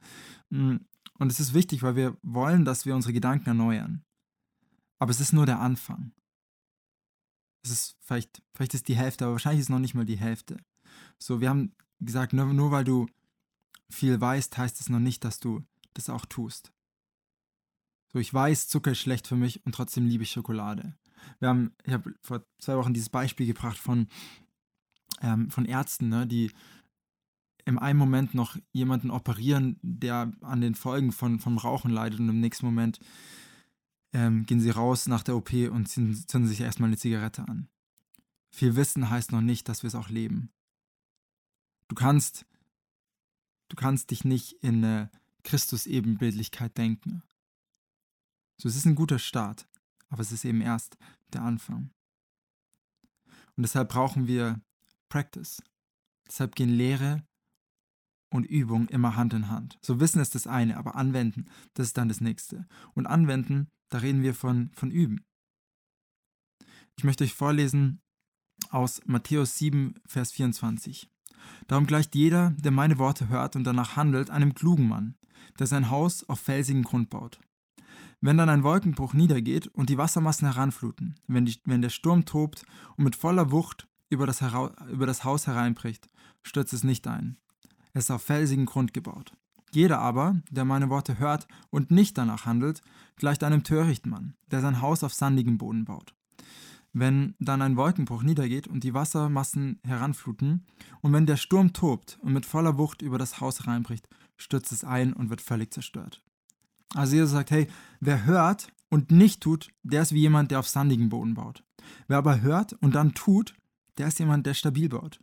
[0.50, 0.84] Hm.
[1.18, 4.02] Und es ist wichtig, weil wir wollen, dass wir unsere Gedanken erneuern.
[4.98, 6.12] Aber es ist nur der Anfang.
[7.64, 10.18] Es ist vielleicht, vielleicht ist die Hälfte, aber wahrscheinlich ist es noch nicht mal die
[10.18, 10.58] Hälfte.
[11.18, 13.06] So, wir haben gesagt, nur, nur weil du
[13.90, 16.72] viel weißt, heißt es noch nicht, dass du das auch tust.
[18.12, 20.94] So, ich weiß, Zucker ist schlecht für mich und trotzdem liebe ich Schokolade.
[21.38, 24.08] Wir haben, ich habe vor zwei Wochen dieses Beispiel gebracht von,
[25.22, 26.52] ähm, von Ärzten, ne, die
[27.64, 32.28] im einen Moment noch jemanden operieren, der an den Folgen von, vom Rauchen leidet und
[32.28, 33.00] im nächsten Moment
[34.14, 37.68] ähm, gehen sie raus nach der OP und zünden sich erstmal eine Zigarette an.
[38.50, 40.50] Viel Wissen heißt noch nicht, dass wir es auch leben.
[41.88, 42.46] Du kannst,
[43.68, 45.10] du kannst dich nicht in eine
[45.42, 47.22] Christus-Ebenbildlichkeit denken.
[48.56, 49.66] So, es ist ein guter Start,
[50.08, 50.96] aber es ist eben erst
[51.32, 51.90] der Anfang.
[53.56, 54.60] Und deshalb brauchen wir
[55.08, 55.62] Practice.
[56.26, 57.24] Deshalb gehen Lehre
[58.30, 59.78] und Übung immer Hand in Hand.
[59.82, 62.66] So Wissen ist das eine, aber anwenden, das ist dann das nächste.
[62.94, 65.24] Und anwenden, da reden wir von, von Üben.
[66.96, 68.02] Ich möchte euch vorlesen
[68.70, 71.08] aus Matthäus 7, Vers 24.
[71.68, 75.14] Darum gleicht jeder, der meine Worte hört und danach handelt, einem klugen Mann,
[75.60, 77.38] der sein Haus auf felsigen Grund baut.
[78.20, 82.66] Wenn dann ein Wolkenbruch niedergeht und die Wassermassen heranfluten, wenn, die, wenn der Sturm tobt
[82.96, 84.42] und mit voller Wucht über das,
[84.90, 86.10] über das Haus hereinbricht,
[86.42, 87.36] stürzt es nicht ein.
[87.92, 89.36] Es ist auf felsigen Grund gebaut.
[89.74, 92.80] Jeder aber, der meine Worte hört und nicht danach handelt,
[93.16, 96.14] gleicht einem törichten Mann, der sein Haus auf sandigem Boden baut.
[96.92, 100.64] Wenn dann ein Wolkenbruch niedergeht und die Wassermassen heranfluten,
[101.00, 104.84] und wenn der Sturm tobt und mit voller Wucht über das Haus hereinbricht, stürzt es
[104.84, 106.22] ein und wird völlig zerstört.
[106.94, 107.66] Also Jesus sagt, hey,
[107.98, 111.64] wer hört und nicht tut, der ist wie jemand, der auf sandigem Boden baut.
[112.06, 113.54] Wer aber hört und dann tut,
[113.98, 115.20] der ist jemand, der stabil baut.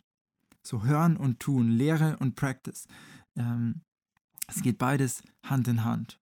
[0.62, 2.86] So hören und tun, Lehre und Practice.
[3.38, 3.82] Ähm,
[4.56, 6.20] es geht beides Hand in Hand.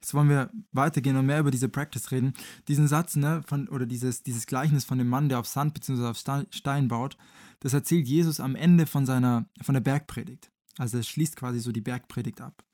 [0.00, 2.34] Jetzt wollen wir weitergehen und mehr über diese Practice reden.
[2.68, 6.06] Diesen Satz, ne, von, oder dieses, dieses Gleichnis von dem Mann, der auf Sand bzw.
[6.06, 6.18] auf
[6.50, 7.16] Stein baut,
[7.60, 10.50] das erzählt Jesus am Ende von seiner, von der Bergpredigt.
[10.78, 12.64] Also es schließt quasi so die Bergpredigt ab.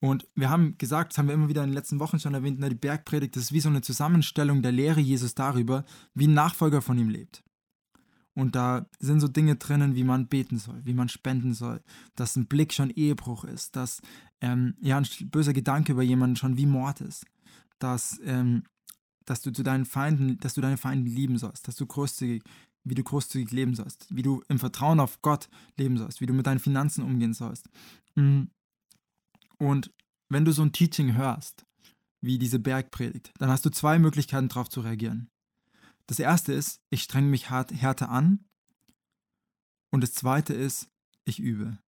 [0.00, 2.58] Und wir haben gesagt, das haben wir immer wieder in den letzten Wochen schon erwähnt,
[2.60, 5.84] ne, die Bergpredigt, ist wie so eine Zusammenstellung der Lehre Jesus darüber,
[6.14, 7.42] wie ein Nachfolger von ihm lebt.
[8.34, 11.80] Und da sind so Dinge drinnen, wie man beten soll, wie man spenden soll,
[12.16, 14.02] dass ein Blick schon Ehebruch ist, dass
[14.40, 17.26] ähm, ja, ein böser Gedanke über jemanden schon wie Mord ist,
[17.78, 18.64] dass, ähm,
[19.24, 22.42] dass du zu deinen Feinden, dass du deine Feinde lieben sollst, dass du großzügig,
[22.82, 26.34] wie du großzügig leben sollst, wie du im Vertrauen auf Gott leben sollst, wie du
[26.34, 27.68] mit deinen Finanzen umgehen sollst.
[28.16, 28.50] Mhm.
[29.58, 29.92] Und
[30.28, 31.64] wenn du so ein Teaching hörst,
[32.20, 35.30] wie diese Bergpredigt, dann hast du zwei Möglichkeiten darauf zu reagieren.
[36.06, 38.44] Das erste ist, ich strenge mich hart, härter an.
[39.90, 40.88] Und das zweite ist,
[41.24, 41.78] ich übe.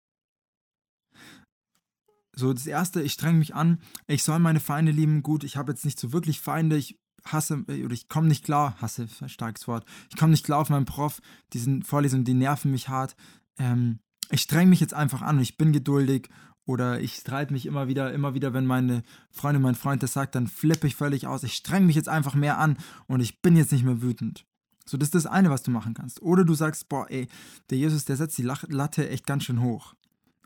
[2.34, 5.22] So, das erste, ich strenge mich an, ich soll meine Feinde lieben.
[5.22, 8.80] Gut, ich habe jetzt nicht so wirklich Feinde, ich hasse oder ich komme nicht klar,
[8.80, 11.20] hasse, starkes Wort, ich komme nicht klar auf meinen Prof,
[11.52, 13.16] diesen Vorlesungen, die nerven mich hart.
[13.58, 14.00] Ähm,
[14.30, 16.28] ich strenge mich jetzt einfach an und ich bin geduldig
[16.66, 20.34] oder ich streite mich immer wieder, immer wieder, wenn meine Freundin, mein Freund das sagt,
[20.34, 21.44] dann flippe ich völlig aus.
[21.44, 22.76] Ich strenge mich jetzt einfach mehr an
[23.06, 24.44] und ich bin jetzt nicht mehr wütend.
[24.84, 26.22] So, das ist das eine, was du machen kannst.
[26.22, 27.28] Oder du sagst, boah, ey,
[27.70, 29.94] der Jesus, der setzt die Latte echt ganz schön hoch.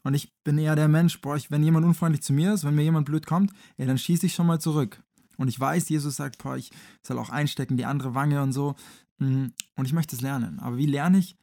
[0.03, 2.75] Und ich bin eher der Mensch, boah, ich, wenn jemand unfreundlich zu mir ist, wenn
[2.75, 5.03] mir jemand blöd kommt, ey, dann schieße ich schon mal zurück.
[5.37, 6.71] Und ich weiß, Jesus sagt, boah, ich
[7.03, 8.77] soll auch einstecken, die andere Wange und so.
[9.19, 9.53] Mhm.
[9.77, 10.59] Und ich möchte es lernen.
[10.61, 11.37] Aber wie lerne ich?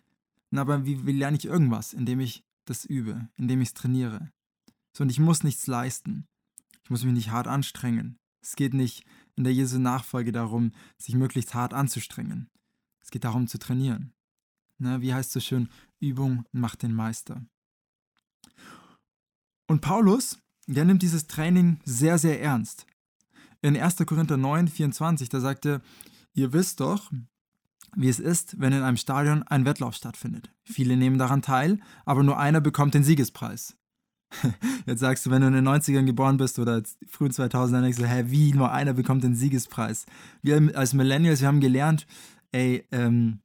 [0.49, 1.93] Na, aber wie, wie lerne ich irgendwas?
[1.93, 4.31] Indem ich das übe, indem ich es trainiere.
[4.97, 6.25] So, und ich muss nichts leisten.
[6.83, 8.17] Ich muss mich nicht hart anstrengen.
[8.41, 9.05] Es geht nicht
[9.35, 12.49] in der Jesu Nachfolge darum, sich möglichst hart anzustrengen.
[12.99, 14.15] Es geht darum zu trainieren.
[14.79, 17.45] Ne, wie heißt es so schön, Übung macht den Meister.
[19.67, 22.87] Und Paulus, der nimmt dieses Training sehr, sehr ernst.
[23.61, 23.97] In 1.
[23.97, 25.83] Korinther 9, 24, da sagt er,
[26.33, 27.11] ihr wisst doch,
[27.95, 30.51] wie es ist, wenn in einem Stadion ein Wettlauf stattfindet.
[30.63, 33.77] Viele nehmen daran teil, aber nur einer bekommt den Siegespreis.
[34.85, 38.07] Jetzt sagst du, wenn du in den 90ern geboren bist oder frühen 2000ern, denkst du,
[38.07, 40.05] hä, wie, nur einer bekommt den Siegespreis.
[40.41, 42.05] Wir als Millennials, wir haben gelernt,
[42.51, 43.39] ey, ähm,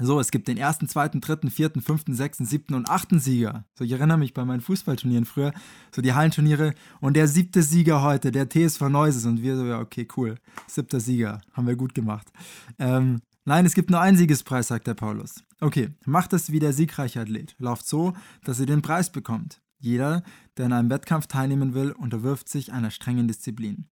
[0.00, 3.64] so, es gibt den ersten, zweiten, dritten, vierten, fünften, sechsten, siebten und achten Sieger.
[3.78, 5.52] So, ich erinnere mich bei meinen Fußballturnieren früher,
[5.94, 6.74] so die Hallenturniere.
[7.00, 9.24] Und der siebte Sieger heute, der TSV Neuses.
[9.24, 10.34] Und wir so, ja, okay, cool.
[10.66, 11.42] Siebter Sieger.
[11.52, 12.32] Haben wir gut gemacht.
[12.80, 15.44] Ähm, nein, es gibt nur einen Siegespreis, sagt der Paulus.
[15.60, 17.54] Okay, macht es wie der siegreiche Athlet.
[17.58, 19.60] Lauft so, dass ihr den Preis bekommt.
[19.84, 20.22] Jeder,
[20.56, 23.86] der in einem Wettkampf teilnehmen will, unterwirft sich einer strengen Disziplin.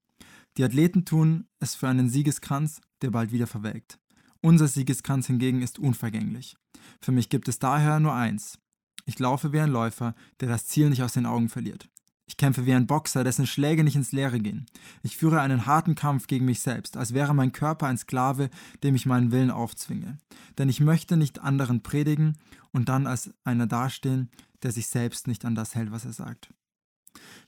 [0.57, 3.98] Die Athleten tun es für einen Siegeskranz, der bald wieder verwelkt.
[4.40, 6.57] Unser Siegeskranz hingegen ist unvergänglich.
[7.02, 8.59] Für mich gibt es daher nur eins.
[9.05, 11.90] Ich laufe wie ein Läufer, der das Ziel nicht aus den Augen verliert.
[12.32, 14.64] Ich kämpfe wie ein Boxer, dessen Schläge nicht ins Leere gehen.
[15.02, 18.48] Ich führe einen harten Kampf gegen mich selbst, als wäre mein Körper ein Sklave,
[18.82, 20.16] dem ich meinen Willen aufzwinge.
[20.56, 22.38] Denn ich möchte nicht anderen predigen
[22.70, 24.30] und dann als einer dastehen,
[24.62, 26.54] der sich selbst nicht an das hält, was er sagt.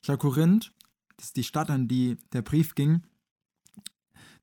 [0.03, 0.71] Schau, Korinth,
[1.17, 3.01] das ist die Stadt, an die der Brief ging,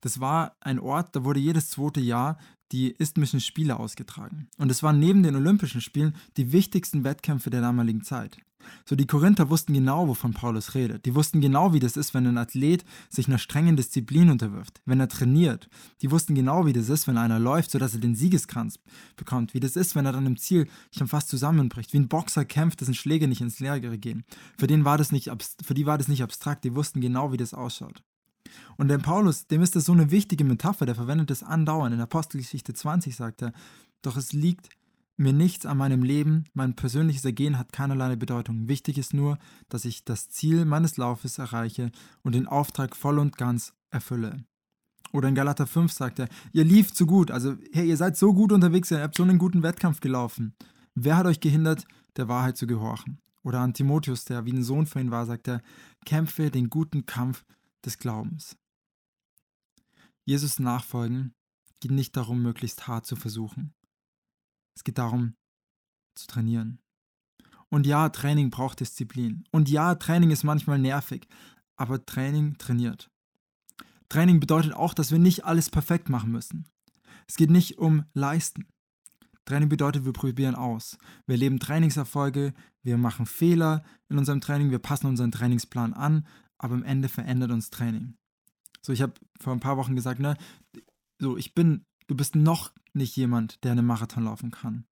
[0.03, 2.37] das war ein Ort, da wurde jedes zweite Jahr
[2.73, 4.49] die Isthmischen Spiele ausgetragen.
[4.59, 8.39] Und es waren neben den Olympischen Spielen die wichtigsten Wettkämpfe der damaligen Zeit.
[8.85, 11.05] So, die Korinther wussten genau, wovon Paulus redet.
[11.05, 15.01] Die wussten genau, wie das ist, wenn ein Athlet sich einer strengen Disziplin unterwirft, wenn
[15.01, 15.69] er trainiert.
[16.01, 18.79] Die wussten genau, wie das ist, wenn einer läuft, sodass er den Siegeskranz
[19.17, 19.55] bekommt.
[19.55, 21.93] Wie das ist, wenn er dann im Ziel schon fast zusammenbricht.
[21.93, 24.25] Wie ein Boxer kämpft, dessen Schläge nicht ins Leere gehen.
[24.59, 25.31] Für, den war das nicht,
[25.63, 26.65] für die war das nicht abstrakt.
[26.65, 28.03] Die wussten genau, wie das ausschaut.
[28.77, 31.95] Und der Paulus, dem ist das so eine wichtige Metapher, der verwendet das andauernd.
[31.95, 33.53] In Apostelgeschichte 20 sagt er,
[34.03, 34.69] doch es liegt
[35.17, 38.69] mir nichts an meinem Leben, mein persönliches Ergehen hat keinerlei Bedeutung.
[38.69, 41.91] Wichtig ist nur, dass ich das Ziel meines Laufes erreiche
[42.23, 44.45] und den Auftrag voll und ganz erfülle.
[45.13, 48.33] Oder in Galater 5 sagt er, ihr lieft zu gut, also hey, ihr seid so
[48.33, 50.55] gut unterwegs, ihr habt so einen guten Wettkampf gelaufen.
[50.95, 53.19] Wer hat euch gehindert, der Wahrheit zu gehorchen?
[53.43, 55.61] Oder an Timotheus, der wie ein Sohn für ihn war, sagt er,
[56.07, 57.45] kämpfe den guten Kampf
[57.85, 58.57] des Glaubens.
[60.25, 61.35] Jesus nachfolgen
[61.81, 63.75] geht nicht darum, möglichst hart zu versuchen.
[64.77, 65.35] Es geht darum,
[66.15, 66.81] zu trainieren.
[67.69, 69.45] Und ja, Training braucht Disziplin.
[69.51, 71.27] Und ja, Training ist manchmal nervig,
[71.77, 73.11] aber Training trainiert.
[74.09, 76.69] Training bedeutet auch, dass wir nicht alles perfekt machen müssen.
[77.27, 78.67] Es geht nicht um Leisten.
[79.45, 80.99] Training bedeutet, wir probieren aus.
[81.27, 86.27] Wir leben Trainingserfolge, wir machen Fehler in unserem Training, wir passen unseren Trainingsplan an,
[86.63, 88.15] aber am Ende verändert uns Training.
[88.81, 90.37] So, ich habe vor ein paar Wochen gesagt, ne,
[91.21, 94.87] so, ich bin, du bist noch nicht jemand, der einen Marathon laufen kann.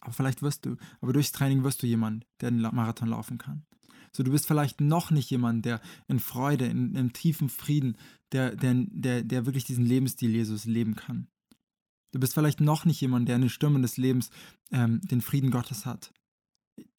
[0.00, 3.66] Aber vielleicht wirst du, aber durchs Training wirst du jemand, der einen Marathon laufen kann.
[4.12, 7.96] So, du bist vielleicht noch nicht jemand, der in Freude, in, in tiefen Frieden,
[8.32, 11.28] der, der, der, der wirklich diesen Lebensstil Jesus leben kann.
[12.12, 14.30] Du bist vielleicht noch nicht jemand, der in den Stürmen des Lebens
[14.72, 16.12] ähm, den Frieden Gottes hat,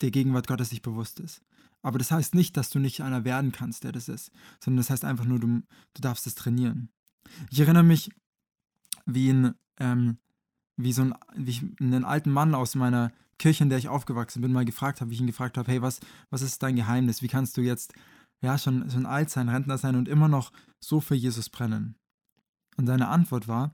[0.02, 1.42] der Gegenwart Gottes sich bewusst ist.
[1.82, 4.90] Aber das heißt nicht, dass du nicht einer werden kannst, der das ist, sondern das
[4.90, 6.90] heißt einfach nur, du, du darfst es trainieren.
[7.50, 8.12] Ich erinnere mich,
[9.06, 10.18] wie, ein, ähm,
[10.78, 14.42] wie so ein, wie ich einen alten Mann aus meiner Kirche, in der ich aufgewachsen
[14.42, 17.24] bin, mal gefragt habe, wie ich ihn gefragt habe, hey, was, was ist dein Geheimnis?
[17.24, 17.94] Wie kannst du jetzt
[18.42, 21.96] ja schon, schon alt sein, Rentner sein und immer noch so für Jesus brennen?
[22.78, 23.74] Und seine Antwort war,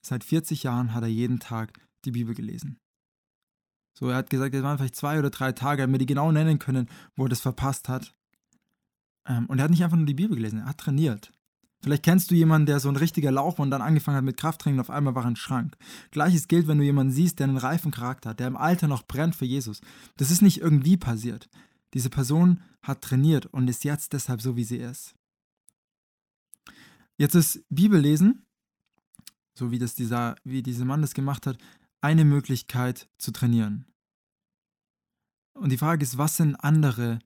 [0.00, 2.78] seit 40 Jahren hat er jeden Tag die Bibel gelesen.
[3.98, 6.06] So, er hat gesagt, es waren vielleicht zwei oder drei Tage, er hat mir die
[6.06, 8.14] genau nennen können, wo er das verpasst hat.
[9.26, 11.32] Ähm, und er hat nicht einfach nur die Bibel gelesen, er hat trainiert.
[11.80, 14.36] Vielleicht kennst du jemanden, der so ein richtiger Lauch war und dann angefangen hat mit
[14.36, 15.76] Krafttraining und auf einmal war er ein Schrank.
[16.10, 19.06] Gleiches gilt, wenn du jemanden siehst, der einen reifen Charakter hat, der im Alter noch
[19.06, 19.80] brennt für Jesus.
[20.16, 21.48] Das ist nicht irgendwie passiert.
[21.94, 25.14] Diese Person hat trainiert und ist jetzt deshalb so, wie sie ist.
[27.16, 28.44] Jetzt ist Bibellesen,
[29.54, 31.56] so wie das dieser, wie dieser Mann das gemacht hat,
[32.06, 33.84] eine Möglichkeit zu trainieren.
[35.54, 37.18] Und die Frage ist, was sind andere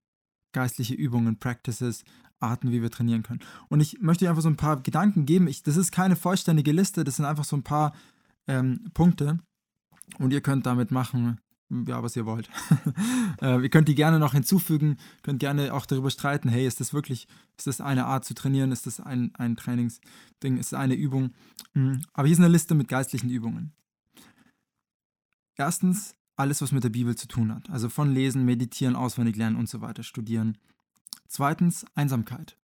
[0.52, 2.02] geistliche Übungen, Practices,
[2.38, 3.40] Arten, wie wir trainieren können?
[3.68, 5.48] Und ich möchte dir einfach so ein paar Gedanken geben.
[5.48, 7.94] Ich, das ist keine vollständige Liste, das sind einfach so ein paar
[8.46, 9.40] ähm, Punkte.
[10.18, 11.38] Und ihr könnt damit machen,
[11.68, 12.48] ja, was ihr wollt.
[13.42, 16.94] äh, ihr könnt die gerne noch hinzufügen, könnt gerne auch darüber streiten, hey, ist das
[16.94, 20.94] wirklich, ist das eine Art zu trainieren, ist das ein, ein Trainingsding, ist das eine
[20.94, 21.34] Übung?
[21.74, 22.00] Mhm.
[22.14, 23.74] Aber hier ist eine Liste mit geistlichen Übungen.
[25.60, 27.68] Erstens alles, was mit der Bibel zu tun hat.
[27.68, 30.56] Also von Lesen, Meditieren, auswendig lernen und so weiter, studieren.
[31.28, 32.56] Zweitens, Einsamkeit.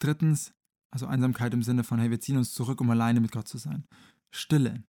[0.00, 0.52] Drittens,
[0.90, 3.56] also Einsamkeit im Sinne von, hey, wir ziehen uns zurück, um alleine mit Gott zu
[3.56, 3.86] sein.
[4.32, 4.82] Stille.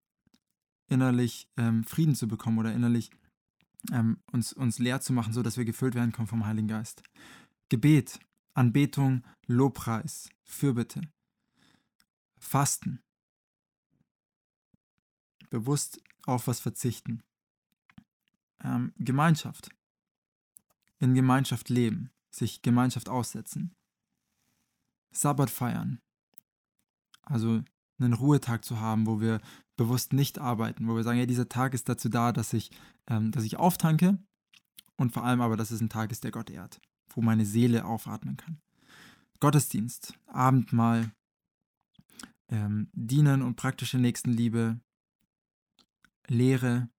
[0.89, 3.12] Innerlich ähm, Frieden zu bekommen oder innerlich
[3.91, 7.04] ähm, uns, uns leer zu machen, so dass wir gefüllt werden können vom Heiligen Geist.
[7.69, 8.19] Gebet,
[8.56, 11.02] Anbetung, Lobpreis, Fürbitte.
[12.39, 13.04] Fasten.
[15.52, 17.22] Bewusst auf was verzichten.
[18.64, 19.70] Ähm, Gemeinschaft.
[21.00, 22.12] In Gemeinschaft leben.
[22.32, 23.76] Sich Gemeinschaft aussetzen.
[25.12, 26.00] Sabbat feiern.
[27.24, 27.64] Also
[28.00, 29.40] einen Ruhetag zu haben, wo wir
[29.76, 32.72] bewusst nicht arbeiten, wo wir sagen, ja, dieser Tag ist dazu da, dass ich,
[33.08, 34.18] ähm, dass ich auftanke
[34.98, 36.80] und vor allem aber, dass es ein Tag ist, der Gott ehrt,
[37.14, 38.60] wo meine Seele aufatmen kann.
[39.40, 41.12] Gottesdienst, Abendmahl,
[42.50, 44.80] ähm, Dienen und praktische Nächstenliebe,
[46.28, 46.90] Lehre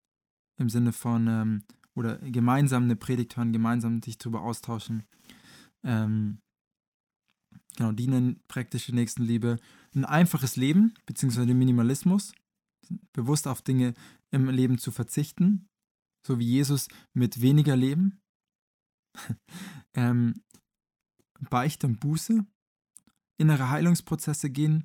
[0.57, 1.63] im Sinne von ähm,
[1.95, 5.05] oder gemeinsam eine Predigt hören, gemeinsam sich darüber austauschen,
[5.85, 6.39] ähm,
[7.77, 9.59] genau, Dienen, praktische Nächstenliebe,
[9.95, 12.33] ein einfaches Leben, beziehungsweise Minimalismus,
[13.13, 13.95] bewusst auf Dinge
[14.31, 15.69] im Leben zu verzichten,
[16.27, 18.21] so wie Jesus mit weniger Leben.
[19.95, 20.43] ähm,
[21.51, 22.45] Beichte und Buße,
[23.37, 24.85] innere Heilungsprozesse gehen,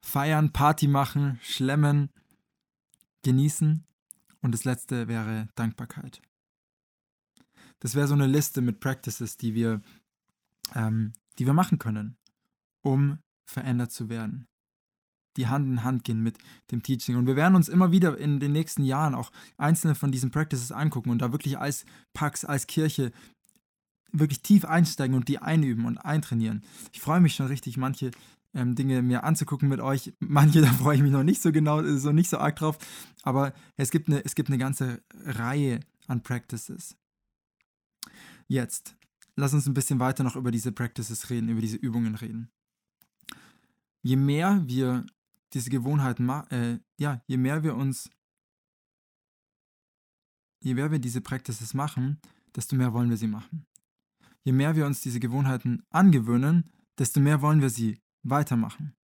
[0.00, 2.10] feiern, Party machen, schlemmen,
[3.22, 3.84] genießen
[4.40, 6.20] und das letzte wäre Dankbarkeit.
[7.80, 9.80] Das wäre so eine Liste mit Practices, die wir,
[10.74, 12.16] ähm, die wir machen können,
[12.82, 14.46] um verändert zu werden
[15.36, 16.38] die Hand in Hand gehen mit
[16.70, 17.16] dem Teaching.
[17.16, 20.72] Und wir werden uns immer wieder in den nächsten Jahren auch einzelne von diesen Practices
[20.72, 23.12] angucken und da wirklich als Pax, als Kirche
[24.12, 26.62] wirklich tief einsteigen und die einüben und eintrainieren.
[26.92, 28.10] Ich freue mich schon richtig, manche
[28.54, 30.12] ähm, Dinge mir anzugucken mit euch.
[30.20, 32.78] Manche, da freue ich mich noch nicht so genau, so nicht so arg drauf.
[33.22, 36.96] Aber es gibt eine, es gibt eine ganze Reihe an Practices.
[38.48, 38.96] Jetzt,
[39.36, 42.50] lass uns ein bisschen weiter noch über diese Practices reden, über diese Übungen reden.
[44.02, 45.06] Je mehr wir
[45.52, 48.10] diese Gewohnheiten, äh, ja, je mehr wir uns,
[50.62, 52.20] je mehr wir diese Practices machen,
[52.54, 53.66] desto mehr wollen wir sie machen.
[54.44, 58.94] Je mehr wir uns diese Gewohnheiten angewöhnen, desto mehr wollen wir sie weitermachen.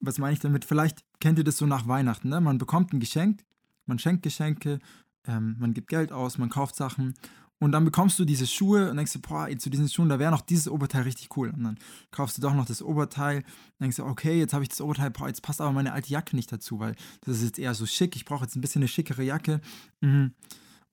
[0.00, 0.64] Was meine ich damit?
[0.64, 2.28] Vielleicht kennt ihr das so nach Weihnachten.
[2.28, 2.40] Ne?
[2.40, 3.44] Man bekommt ein Geschenk,
[3.86, 4.78] man schenkt Geschenke,
[5.26, 7.14] ähm, man gibt Geld aus, man kauft Sachen
[7.60, 10.30] und dann bekommst du diese Schuhe und denkst du, boah, zu diesen Schuhen, da wäre
[10.30, 11.50] noch dieses Oberteil richtig cool.
[11.50, 11.78] Und dann
[12.10, 15.10] kaufst du doch noch das Oberteil und denkst du, okay, jetzt habe ich das Oberteil,
[15.10, 17.86] boah, jetzt passt aber meine alte Jacke nicht dazu, weil das ist jetzt eher so
[17.86, 18.16] schick.
[18.16, 19.60] Ich brauche jetzt ein bisschen eine schickere Jacke.
[20.00, 20.32] Mhm.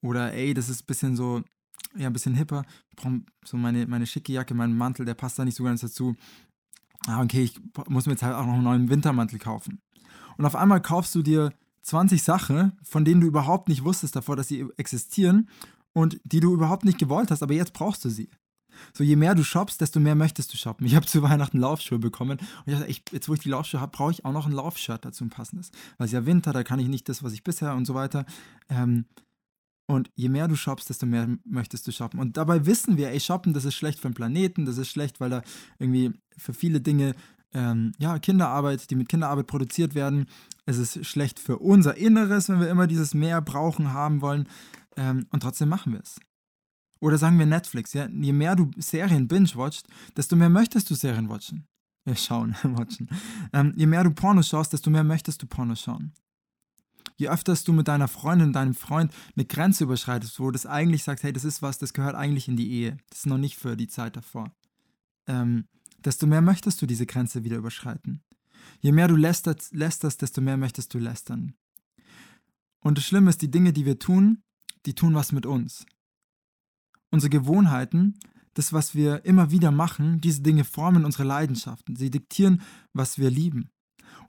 [0.01, 1.43] Oder ey, das ist ein bisschen so,
[1.97, 2.63] ja, ein bisschen hipper.
[2.89, 5.81] Ich brauche so meine, meine schicke Jacke, meinen Mantel, der passt da nicht so ganz
[5.81, 6.15] dazu.
[7.07, 9.81] Ah, okay, ich muss mir jetzt halt auch noch einen neuen Wintermantel kaufen.
[10.37, 11.51] Und auf einmal kaufst du dir
[11.83, 15.49] 20 Sachen, von denen du überhaupt nicht wusstest davor, dass sie existieren
[15.93, 18.29] und die du überhaupt nicht gewollt hast, aber jetzt brauchst du sie.
[18.93, 20.85] So, je mehr du shoppst, desto mehr möchtest du shoppen.
[20.85, 23.81] Ich habe zu Weihnachten Laufschuhe bekommen und ich dachte, ich, jetzt wo ich die Laufschuhe
[23.81, 25.71] habe, brauche ich auch noch ein Laufshirt dazu, ein passendes.
[25.97, 28.25] Weil es ja Winter, da kann ich nicht das, was ich bisher und so weiter.
[28.69, 29.05] Ähm,
[29.91, 32.19] und je mehr du shoppst, desto mehr möchtest du shoppen.
[32.19, 35.19] Und dabei wissen wir, ey, shoppen, das ist schlecht für den Planeten, das ist schlecht,
[35.19, 35.41] weil da
[35.79, 37.13] irgendwie für viele Dinge,
[37.53, 40.27] ähm, ja, Kinderarbeit, die mit Kinderarbeit produziert werden,
[40.65, 44.47] es ist schlecht für unser Inneres, wenn wir immer dieses mehr brauchen, haben wollen.
[44.95, 46.19] Ähm, und trotzdem machen wir es.
[47.01, 51.29] Oder sagen wir Netflix, ja, je mehr du Serien binge-watcht, desto mehr möchtest du Serien
[51.29, 51.67] watchen.
[52.05, 53.09] Ja, schauen, watchen.
[53.51, 56.13] Ähm, je mehr du Pornos schaust, desto mehr möchtest du Pornos schauen.
[57.21, 61.21] Je öfter du mit deiner Freundin, deinem Freund eine Grenze überschreitest, wo das eigentlich sagt,
[61.21, 62.97] hey, das ist was, das gehört eigentlich in die Ehe.
[63.09, 64.51] Das ist noch nicht für die Zeit davor.
[65.27, 65.65] Ähm,
[66.03, 68.23] desto mehr möchtest du diese Grenze wieder überschreiten.
[68.79, 71.53] Je mehr du lästerst, lästerst, desto mehr möchtest du lästern.
[72.79, 74.41] Und das Schlimme ist, die Dinge, die wir tun,
[74.87, 75.85] die tun was mit uns.
[77.11, 78.17] Unsere Gewohnheiten,
[78.55, 81.95] das, was wir immer wieder machen, diese Dinge formen unsere Leidenschaften.
[81.95, 83.69] Sie diktieren, was wir lieben.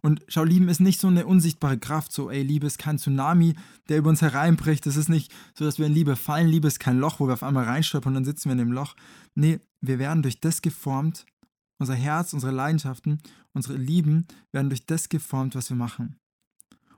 [0.00, 3.54] Und schau, Lieben ist nicht so eine unsichtbare Kraft, so, ey, Liebe ist kein Tsunami,
[3.88, 4.86] der über uns hereinbricht.
[4.86, 6.48] Es ist nicht so, dass wir in Liebe fallen.
[6.48, 8.72] Liebe ist kein Loch, wo wir auf einmal reinstolpern und dann sitzen wir in dem
[8.72, 8.94] Loch.
[9.34, 11.26] Nee, wir werden durch das geformt,
[11.78, 13.20] unser Herz, unsere Leidenschaften,
[13.52, 16.16] unsere Lieben werden durch das geformt, was wir machen.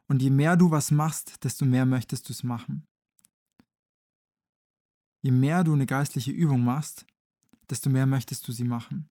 [0.06, 2.86] Und je mehr du was machst, desto mehr möchtest du es machen
[5.24, 7.06] je mehr du eine geistliche Übung machst,
[7.70, 9.08] desto mehr möchtest du sie machen.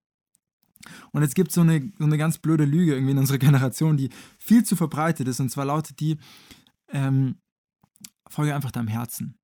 [1.12, 3.98] Und jetzt gibt es so eine, so eine ganz blöde Lüge irgendwie in unserer Generation,
[3.98, 5.40] die viel zu verbreitet ist.
[5.40, 6.18] Und zwar lautet die,
[6.90, 7.36] ähm,
[8.30, 9.36] folge einfach deinem Herzen.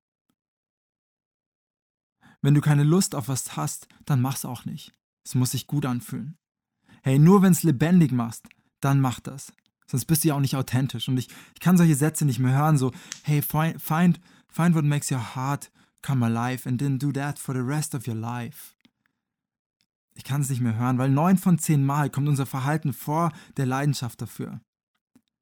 [2.42, 4.92] Wenn du keine Lust auf was hast, dann mach's auch nicht.
[5.24, 6.36] Es muss sich gut anfühlen.
[7.02, 8.48] Hey, nur wenn es lebendig machst,
[8.80, 9.52] dann mach das.
[9.86, 11.08] Sonst bist du ja auch nicht authentisch.
[11.08, 12.92] Und ich, ich kann solche Sätze nicht mehr hören, so,
[13.24, 15.70] hey, find, find, find what makes your heart
[16.02, 18.74] come alive and then do that for the rest of your life.
[20.20, 23.32] Ich kann es nicht mehr hören, weil neun von zehn Mal kommt unser Verhalten vor
[23.56, 24.60] der Leidenschaft dafür.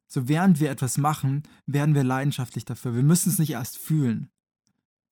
[0.06, 2.94] So während wir etwas machen, werden wir leidenschaftlich dafür.
[2.94, 4.30] Wir müssen es nicht erst fühlen.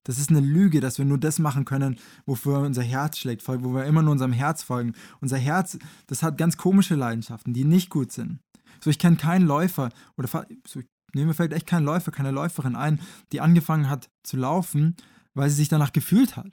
[0.04, 3.74] Das ist eine Lüge, dass wir nur das machen können, wofür unser Herz schlägt, wo
[3.74, 4.92] wir immer nur unserem Herz folgen.
[5.20, 8.38] Unser Herz, das hat ganz komische Leidenschaften, die nicht gut sind.
[8.80, 12.76] So, ich kenne keinen Läufer oder so, ich nehme vielleicht echt keinen Läufer, keine Läuferin
[12.76, 13.00] ein,
[13.32, 14.94] die angefangen hat zu laufen,
[15.34, 16.52] weil sie sich danach gefühlt hat.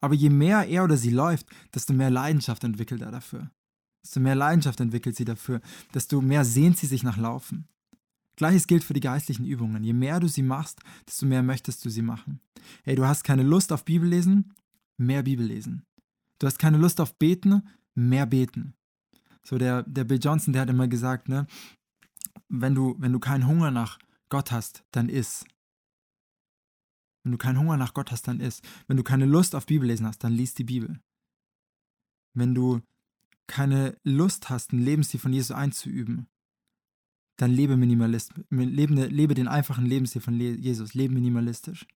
[0.00, 3.50] Aber je mehr er oder sie läuft, desto mehr Leidenschaft entwickelt er dafür.
[4.04, 5.60] Desto mehr Leidenschaft entwickelt sie dafür,
[5.92, 7.66] desto mehr sehnt sie sich nach Laufen.
[8.36, 9.82] Gleiches gilt für die geistlichen Übungen.
[9.82, 12.40] Je mehr du sie machst, desto mehr möchtest du sie machen.
[12.84, 14.54] Hey, du hast keine Lust auf Bibellesen?
[14.96, 15.84] Mehr Bibellesen.
[16.38, 17.68] Du hast keine Lust auf Beten?
[17.94, 18.74] Mehr beten.
[19.42, 21.46] So der, der Bill Johnson, der hat immer gesagt, ne,
[22.48, 25.44] wenn du, wenn du keinen Hunger nach Gott hast, dann iss.
[27.28, 28.62] Wenn du keinen Hunger nach Gott hast, dann iss.
[28.86, 30.98] Wenn du keine Lust auf Bibellesen hast, dann lies die Bibel.
[32.32, 32.80] Wenn du
[33.46, 36.26] keine Lust hast, einen Lebensstil von Jesus einzuüben,
[37.36, 41.86] dann lebe Minimalist, lebe, lebe den einfachen Lebensstil von Jesus, lebe minimalistisch.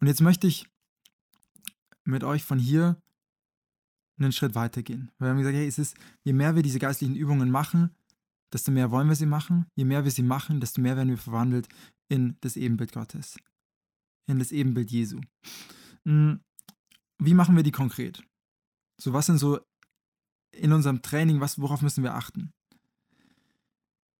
[0.00, 0.66] Und jetzt möchte ich
[2.04, 2.96] mit euch von hier
[4.18, 5.10] einen Schritt weitergehen.
[5.18, 7.90] Weil wir haben gesagt, hey, es ist, je mehr wir diese geistlichen Übungen machen,
[8.54, 9.66] desto mehr wollen wir sie machen.
[9.74, 11.68] Je mehr wir sie machen, desto mehr werden wir verwandelt
[12.08, 13.36] in das Ebenbild Gottes.
[14.26, 15.20] In das Ebenbild Jesu.
[16.04, 16.40] Hm,
[17.18, 18.22] wie machen wir die konkret?
[18.98, 19.60] So, was sind so
[20.52, 22.52] in unserem Training, was, worauf müssen wir achten?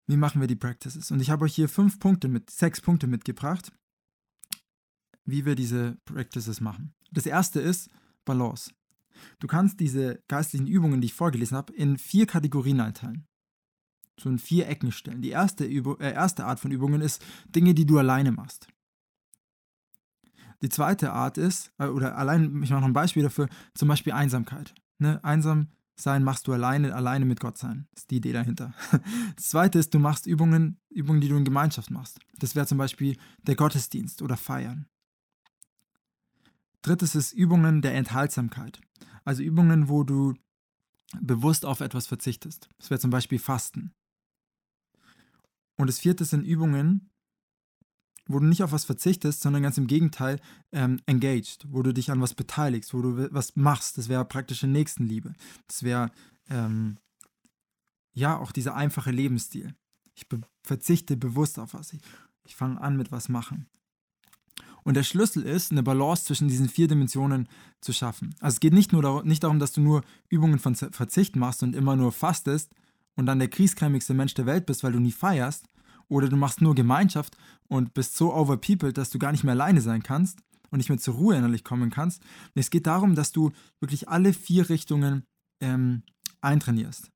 [0.07, 1.11] wie machen wir die Practices?
[1.11, 3.73] Und ich habe euch hier fünf Punkte mit, sechs Punkte mitgebracht,
[5.25, 6.95] wie wir diese Practices machen.
[7.11, 7.91] Das erste ist
[8.25, 8.73] Balance.
[9.39, 13.27] Du kannst diese geistlichen Übungen, die ich vorgelesen habe, in vier Kategorien einteilen.
[14.19, 15.23] So in vier Ecken stellen.
[15.23, 18.69] Die erste, Übung, äh, erste Art von Übungen ist Dinge, die du alleine machst.
[20.63, 24.13] Die zweite Art ist, äh, oder allein, ich mache noch ein Beispiel dafür, zum Beispiel
[24.13, 24.75] Einsamkeit.
[24.99, 25.23] Ne?
[25.23, 27.89] Einsam sein machst du alleine, alleine mit Gott sein.
[27.93, 28.75] Das ist die Idee dahinter.
[29.37, 32.21] Das zweite ist, du machst Übungen, Übungen, die du in Gemeinschaft machst.
[32.39, 34.87] Das wäre zum Beispiel der Gottesdienst oder Feiern.
[36.83, 38.81] Drittes ist Übungen der Enthaltsamkeit.
[39.25, 40.35] Also Übungen, wo du
[41.21, 42.69] bewusst auf etwas verzichtest.
[42.79, 43.93] Das wäre zum Beispiel Fasten.
[45.77, 47.11] Und das vierte sind Übungen,
[48.29, 50.41] wo du nicht auf was verzichtest, sondern ganz im Gegenteil
[50.73, 53.99] ähm, engaged, wo du dich an was beteiligst, wo du was machst.
[53.99, 55.35] Das wäre praktische Nächstenliebe.
[55.69, 56.11] Das wäre
[56.51, 56.99] ähm,
[58.13, 59.75] ja auch dieser einfache Lebensstil.
[60.15, 61.93] Ich be verzichte bewusst auf was.
[61.93, 62.01] Ich,
[62.45, 63.69] ich fange an mit was machen.
[64.83, 67.49] Und der Schlüssel ist, eine Balance zwischen diesen vier Dimensionen
[67.81, 68.35] zu schaffen.
[68.41, 71.63] Also es geht nicht nur dar nicht darum, dass du nur Übungen von Verzicht machst
[71.63, 72.73] und immer nur fastest
[73.17, 75.65] und dann der kriescremigste Mensch der Welt bist, weil du nie feierst,
[76.09, 77.37] oder du machst nur Gemeinschaft
[77.69, 80.39] und bist so overpeopled, dass du gar nicht mehr alleine sein kannst
[80.71, 82.23] und nicht mehr zur Ruhe innerlich kommen kannst.
[82.55, 83.51] Es geht darum, dass du
[83.81, 85.25] wirklich alle vier Richtungen
[85.61, 86.03] ähm,
[86.41, 87.11] eintrainierst.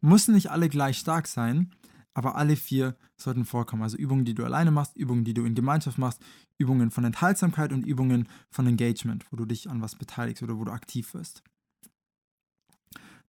[0.00, 1.74] Müssen nicht alle gleich stark sein,
[2.14, 3.82] aber alle vier sollten vorkommen.
[3.82, 6.20] Also Übungen, die du alleine machst, Übungen, die du in Gemeinschaft machst,
[6.58, 10.64] Übungen von Enthaltsamkeit und Übungen von Engagement, wo du dich an was beteiligst oder wo
[10.64, 11.42] du aktiv wirst.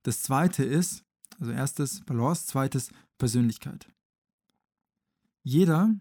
[0.04, 1.04] Das zweite ist,
[1.40, 3.88] also erstes Balance, zweites Persönlichkeit.
[5.44, 5.96] Jeder,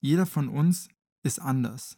[0.00, 0.88] jeder von uns
[1.22, 1.96] ist anders.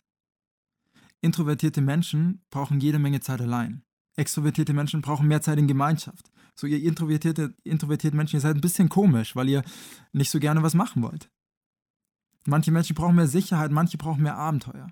[1.21, 3.83] Introvertierte Menschen brauchen jede Menge Zeit allein.
[4.17, 6.31] Extrovertierte Menschen brauchen mehr Zeit in Gemeinschaft.
[6.55, 9.65] So, ihr introvertierte, introvertierte Menschen, ihr seid ein bisschen komisch, weil ihr
[10.13, 11.31] nicht so gerne was machen wollt.
[12.47, 14.89] Manche Menschen brauchen mehr Sicherheit, manche brauchen mehr Abenteuer.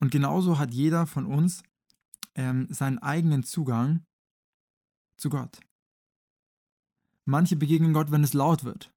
[0.00, 1.62] Und genauso hat jeder von uns
[2.34, 4.04] ähm, seinen eigenen Zugang
[5.16, 5.60] zu Gott.
[7.24, 8.92] Manche begegnen Gott, wenn es laut wird.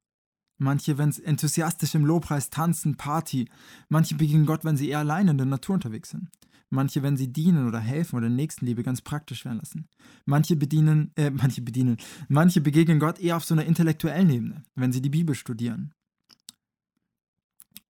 [0.58, 3.50] Manche, wenn es enthusiastisch im Lobpreis tanzen, Party.
[3.90, 6.30] Manche begegnen Gott, wenn sie eher allein in der Natur unterwegs sind.
[6.70, 9.88] Manche, wenn sie dienen oder helfen oder Nächstenliebe ganz praktisch werden lassen.
[10.26, 11.98] Manche bedienen, äh, manche bedienen,
[12.30, 15.94] manche begegnen Gott eher auf so einer intellektuellen Ebene, wenn sie die Bibel studieren.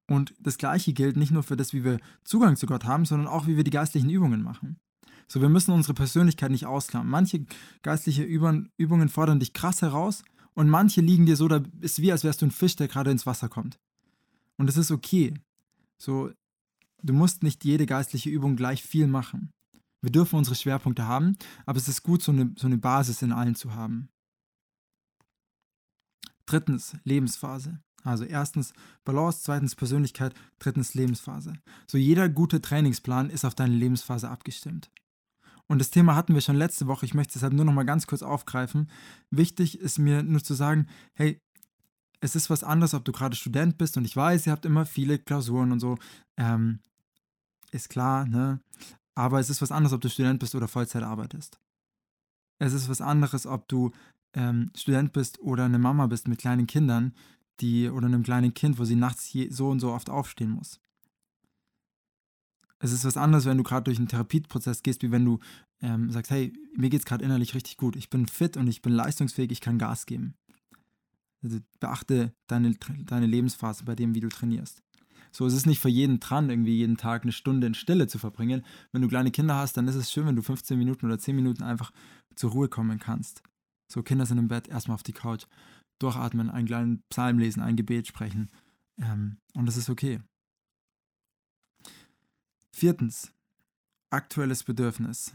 [0.07, 3.27] Und das Gleiche gilt nicht nur für das, wie wir Zugang zu Gott haben, sondern
[3.27, 4.77] auch, wie wir die geistlichen Übungen machen.
[5.27, 7.09] So, wir müssen unsere Persönlichkeit nicht ausklammern.
[7.09, 7.45] Manche
[7.81, 12.23] geistliche Übungen fordern dich krass heraus und manche liegen dir so, da ist wie, als
[12.23, 13.79] wärst du ein Fisch, der gerade ins Wasser kommt.
[14.57, 15.33] Und das ist okay.
[15.97, 16.31] So,
[17.01, 19.51] du musst nicht jede geistliche Übung gleich viel machen.
[20.01, 23.31] Wir dürfen unsere Schwerpunkte haben, aber es ist gut, so eine, so eine Basis in
[23.31, 24.09] allen zu haben.
[26.45, 27.79] Drittens, Lebensphase.
[28.03, 28.73] Also erstens
[29.05, 31.53] Balance, zweitens Persönlichkeit, drittens Lebensphase.
[31.87, 34.91] So jeder gute Trainingsplan ist auf deine Lebensphase abgestimmt.
[35.73, 37.03] Und das Thema hatten wir schon letzte Woche.
[37.03, 38.91] Ich möchte es deshalb nur noch mal ganz kurz aufgreifen.
[39.31, 41.39] Wichtig ist mir nur zu sagen, hey,
[42.21, 44.85] es ist was anderes, ob du gerade Student bist und ich weiß, ihr habt immer
[44.85, 45.97] viele Klausuren und so.
[46.37, 46.77] Ähm,
[47.71, 48.59] ist klar, ne?
[49.15, 51.59] Aber es ist was anderes, ob du Student bist oder Vollzeit arbeitest.
[52.59, 53.89] Es ist was anderes, ob du
[54.35, 57.15] ähm, Student bist oder eine Mama bist mit kleinen Kindern,
[57.61, 60.79] die oder einem kleinen Kind, wo sie nachts so und so oft aufstehen muss.
[62.83, 65.39] Es ist was anderes, wenn du gerade durch einen Therapieprozess gehst, wie wenn du
[65.81, 68.81] ähm, sagst, hey, mir geht es gerade innerlich richtig gut, ich bin fit und ich
[68.81, 70.33] bin leistungsfähig, ich kann Gas geben.
[71.41, 72.75] Also beachte deine,
[73.05, 74.83] deine Lebensphase bei dem, wie du trainierst.
[75.31, 78.19] So, es ist nicht für jeden dran, irgendwie jeden Tag eine Stunde in Stille zu
[78.19, 78.65] verbringen.
[78.91, 81.37] Wenn du kleine Kinder hast, dann ist es schön, wenn du 15 Minuten oder 10
[81.37, 81.93] Minuten einfach
[82.35, 83.43] zur Ruhe kommen kannst.
[83.89, 85.45] So, Kinder sind im Bett, erstmal auf die Couch,
[85.99, 88.51] durchatmen, einen kleinen Psalm lesen, ein Gebet sprechen.
[89.01, 90.19] Ähm, und das ist okay.
[92.75, 93.31] Viertens,
[94.09, 95.31] aktuelles Bedürfnis.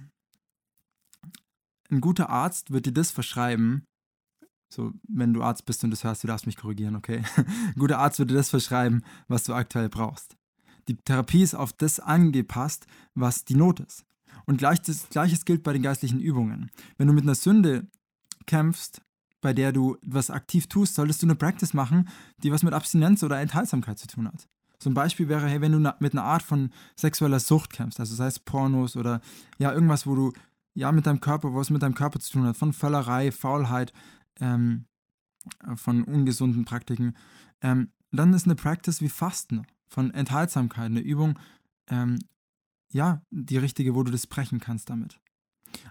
[1.88, 3.84] Ein guter Arzt wird dir das verschreiben,
[4.68, 7.22] so, wenn du Arzt bist und das hörst, du darfst mich korrigieren, okay?
[7.36, 10.36] Ein guter Arzt würde das verschreiben, was du aktuell brauchst.
[10.88, 14.04] Die Therapie ist auf das angepasst, was die Not ist.
[14.44, 16.70] Und gleiches, gleiches gilt bei den geistlichen Übungen.
[16.98, 17.86] Wenn du mit einer Sünde
[18.46, 19.00] kämpfst,
[19.40, 22.08] bei der du was aktiv tust, solltest du eine Practice machen,
[22.42, 24.48] die was mit Abstinenz oder Enthaltsamkeit zu tun hat.
[24.78, 28.14] So ein Beispiel wäre, hey, wenn du mit einer Art von sexueller Sucht kämpfst, also
[28.14, 29.20] sei es Pornos oder
[29.58, 30.32] ja, irgendwas, wo du
[30.74, 33.92] ja mit deinem Körper, wo es mit deinem Körper zu tun hat, von Völlerei, Faulheit,
[34.40, 34.86] ähm,
[35.74, 37.16] von ungesunden Praktiken,
[37.60, 41.38] ähm, dann ist eine Practice wie Fasten von Enthaltsamkeit, eine Übung,
[41.88, 42.18] ähm,
[42.92, 45.20] ja, die richtige, wo du das brechen kannst damit.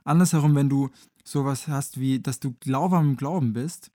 [0.03, 0.89] Andersherum, wenn du
[1.23, 3.91] sowas hast wie, dass du lauwarm im Glauben bist,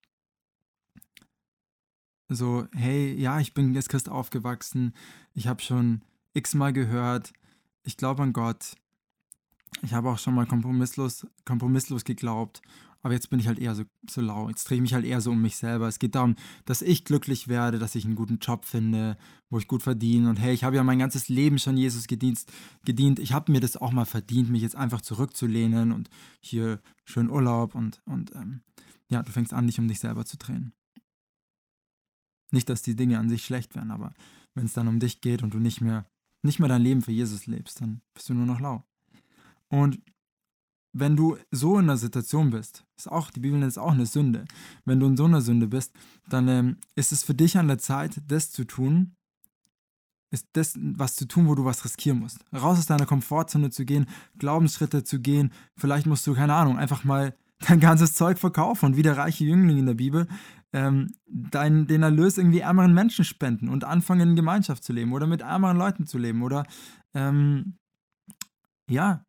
[2.35, 4.95] so, hey, ja, ich bin jetzt Christ aufgewachsen,
[5.35, 6.03] ich habe schon
[6.35, 7.33] x-mal gehört,
[7.83, 8.77] ich glaube an Gott,
[9.83, 12.63] ich habe auch schon mal kompromisslos, kompromisslos geglaubt
[13.03, 14.49] aber jetzt bin ich halt eher so, so lau.
[14.49, 15.89] Jetzt drehe ich mich halt eher so um mich selber.
[15.89, 19.17] Es geht darum, dass ich glücklich werde, dass ich einen guten Job finde,
[19.51, 20.31] wo ich gut verdiene.
[20.31, 22.45] Und hey, ich habe ja mein ganzes Leben schon Jesus gedient.
[22.85, 23.19] gedient.
[23.19, 26.11] Ich habe mir das auch mal verdient, mich jetzt einfach zurückzulehnen und
[26.41, 28.63] hier schön Urlaub und, und ähm,
[29.09, 30.73] ja, du fängst an, dich um dich selber zu drehen.
[32.53, 34.15] Nicht, dass die Dinge an sich schlecht wären, aber
[34.55, 36.07] wenn es dann um dich geht und du nicht mehr,
[36.43, 38.85] nicht mehr dein Leben für Jesus lebst, dann bist du nur noch lau.
[39.69, 40.01] Und
[40.93, 44.07] wenn du so in einer Situation bist, ist auch, die Bibel nennt es auch eine
[44.07, 44.45] Sünde,
[44.85, 45.93] wenn du in so einer Sünde bist,
[46.29, 49.17] dann ähm, ist es für dich an der Zeit, das zu tun,
[50.31, 52.45] ist das was zu tun, wo du was riskieren musst.
[52.53, 54.07] Raus aus deiner Komfortzone zu gehen,
[54.39, 57.35] Glaubensschritte zu gehen, vielleicht musst du, keine Ahnung, einfach mal
[57.67, 60.27] dein ganzes Zeug verkaufen und wie der reiche Jüngling in der Bibel
[60.73, 65.27] ähm, dein, den Erlös irgendwie ärmeren Menschen spenden und anfangen in Gemeinschaft zu leben oder
[65.27, 66.65] mit ärmeren Leuten zu leben oder
[67.15, 67.79] ähm,
[68.89, 69.25] ja,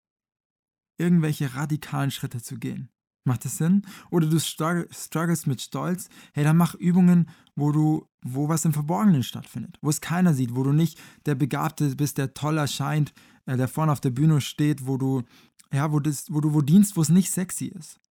[0.97, 2.89] irgendwelche radikalen Schritte zu gehen.
[3.25, 3.83] Macht das Sinn?
[4.11, 9.23] Oder du struggles mit Stolz, hey, dann mach Übungen, wo du, wo was im Verborgenen
[9.23, 13.13] stattfindet, wo es keiner sieht, wo du nicht der Begabte bist, der toll erscheint,
[13.45, 15.23] äh, der vorne auf der Bühne steht, wo du,
[15.71, 18.01] ja, wo, das, wo du wo dienst, wo es nicht sexy ist.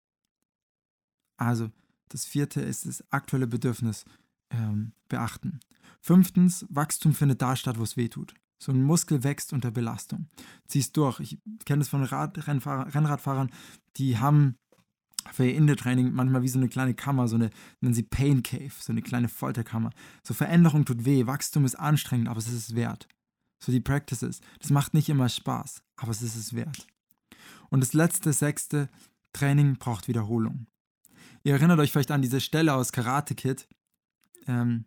[1.36, 1.70] Also,
[2.12, 4.04] das vierte ist das aktuelle Bedürfnis
[4.50, 5.60] ähm, beachten.
[6.00, 8.34] Fünftens, Wachstum findet da statt, wo es weh tut.
[8.58, 10.28] So ein Muskel wächst unter Belastung.
[10.66, 11.20] Ziehst durch.
[11.20, 13.50] Ich kenne das von Rad Rennradfahrern,
[13.96, 14.56] die haben
[15.32, 17.50] für ihr Inde-Training manchmal wie so eine kleine Kammer, so eine,
[17.80, 19.90] nennen sie Pain Cave, so eine kleine Folterkammer.
[20.22, 23.08] So Veränderung tut weh, Wachstum ist anstrengend, aber es ist es wert.
[23.60, 24.40] So die Practices.
[24.60, 26.86] Das macht nicht immer Spaß, aber es ist es wert.
[27.70, 28.88] Und das letzte, sechste,
[29.32, 30.66] Training braucht Wiederholung.
[31.44, 33.68] Ihr erinnert euch vielleicht an diese Stelle aus Karate Kid,
[34.46, 34.84] ähm,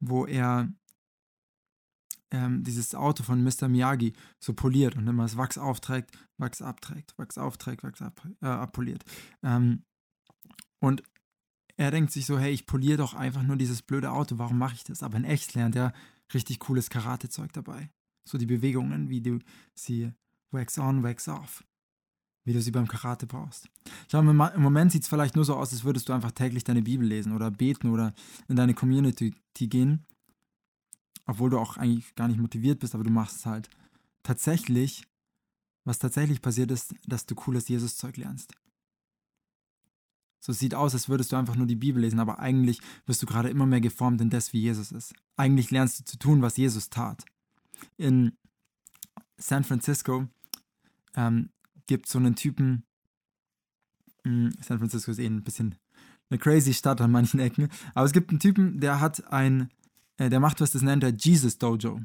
[0.00, 0.72] wo er
[2.30, 3.68] ähm, dieses Auto von Mr.
[3.68, 8.46] Miyagi so poliert und immer das Wachs aufträgt, Wachs abträgt, Wachs aufträgt, Wachs ab, äh,
[8.46, 9.04] abpoliert.
[9.42, 9.84] Ähm,
[10.78, 11.02] und
[11.76, 14.74] er denkt sich so, hey, ich poliere doch einfach nur dieses blöde Auto, warum mache
[14.74, 15.02] ich das?
[15.02, 15.92] Aber in echt lernt er
[16.32, 17.90] richtig cooles Karate-Zeug dabei.
[18.24, 19.38] So die Bewegungen, wie du
[19.74, 20.12] sie
[20.50, 21.64] wax on, wax off.
[22.46, 23.68] Wie du sie beim Karate brauchst.
[23.84, 26.64] Ich glaube, im Moment sieht es vielleicht nur so aus, als würdest du einfach täglich
[26.64, 28.14] deine Bibel lesen oder beten oder
[28.48, 30.06] in deine Community gehen
[31.26, 33.68] obwohl du auch eigentlich gar nicht motiviert bist, aber du machst es halt.
[34.22, 35.06] Tatsächlich,
[35.84, 38.54] was tatsächlich passiert ist, dass du cooles Jesus-Zeug lernst.
[40.40, 43.22] So es sieht aus, als würdest du einfach nur die Bibel lesen, aber eigentlich wirst
[43.22, 45.14] du gerade immer mehr geformt in das, wie Jesus ist.
[45.36, 47.24] Eigentlich lernst du zu tun, was Jesus tat.
[47.96, 48.36] In
[49.36, 50.28] San Francisco
[51.16, 51.50] ähm,
[51.86, 52.84] gibt so einen Typen,
[54.24, 55.76] hm, San Francisco ist eh ein bisschen
[56.28, 59.70] eine crazy Stadt an manchen Ecken, aber es gibt einen Typen, der hat ein
[60.18, 62.00] äh, der macht was, das nennt er Jesus Dojo.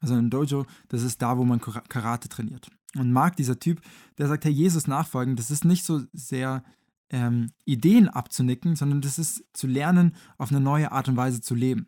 [0.00, 2.68] Also ein Dojo, das ist da, wo man Karate trainiert.
[2.96, 3.80] Und Mark, dieser Typ,
[4.18, 6.64] der sagt, hey, Jesus nachfolgen, das ist nicht so sehr
[7.08, 11.54] ähm, Ideen abzunicken, sondern das ist zu lernen, auf eine neue Art und Weise zu
[11.54, 11.86] leben.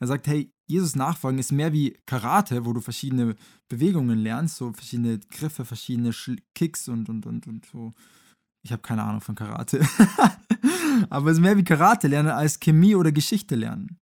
[0.00, 3.36] Er sagt, hey, Jesus nachfolgen ist mehr wie Karate, wo du verschiedene
[3.68, 6.12] Bewegungen lernst, so verschiedene Griffe, verschiedene
[6.54, 7.92] Kicks und, und, und, und so.
[8.62, 9.86] Ich habe keine Ahnung von Karate.
[11.10, 13.98] Aber es ist mehr wie Karate lernen als Chemie oder Geschichte lernen.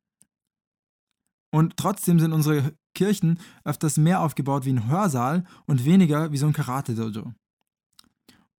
[1.52, 6.46] Und trotzdem sind unsere Kirchen öfters mehr aufgebaut wie ein Hörsaal und weniger wie so
[6.46, 7.32] ein Karate-Dojo.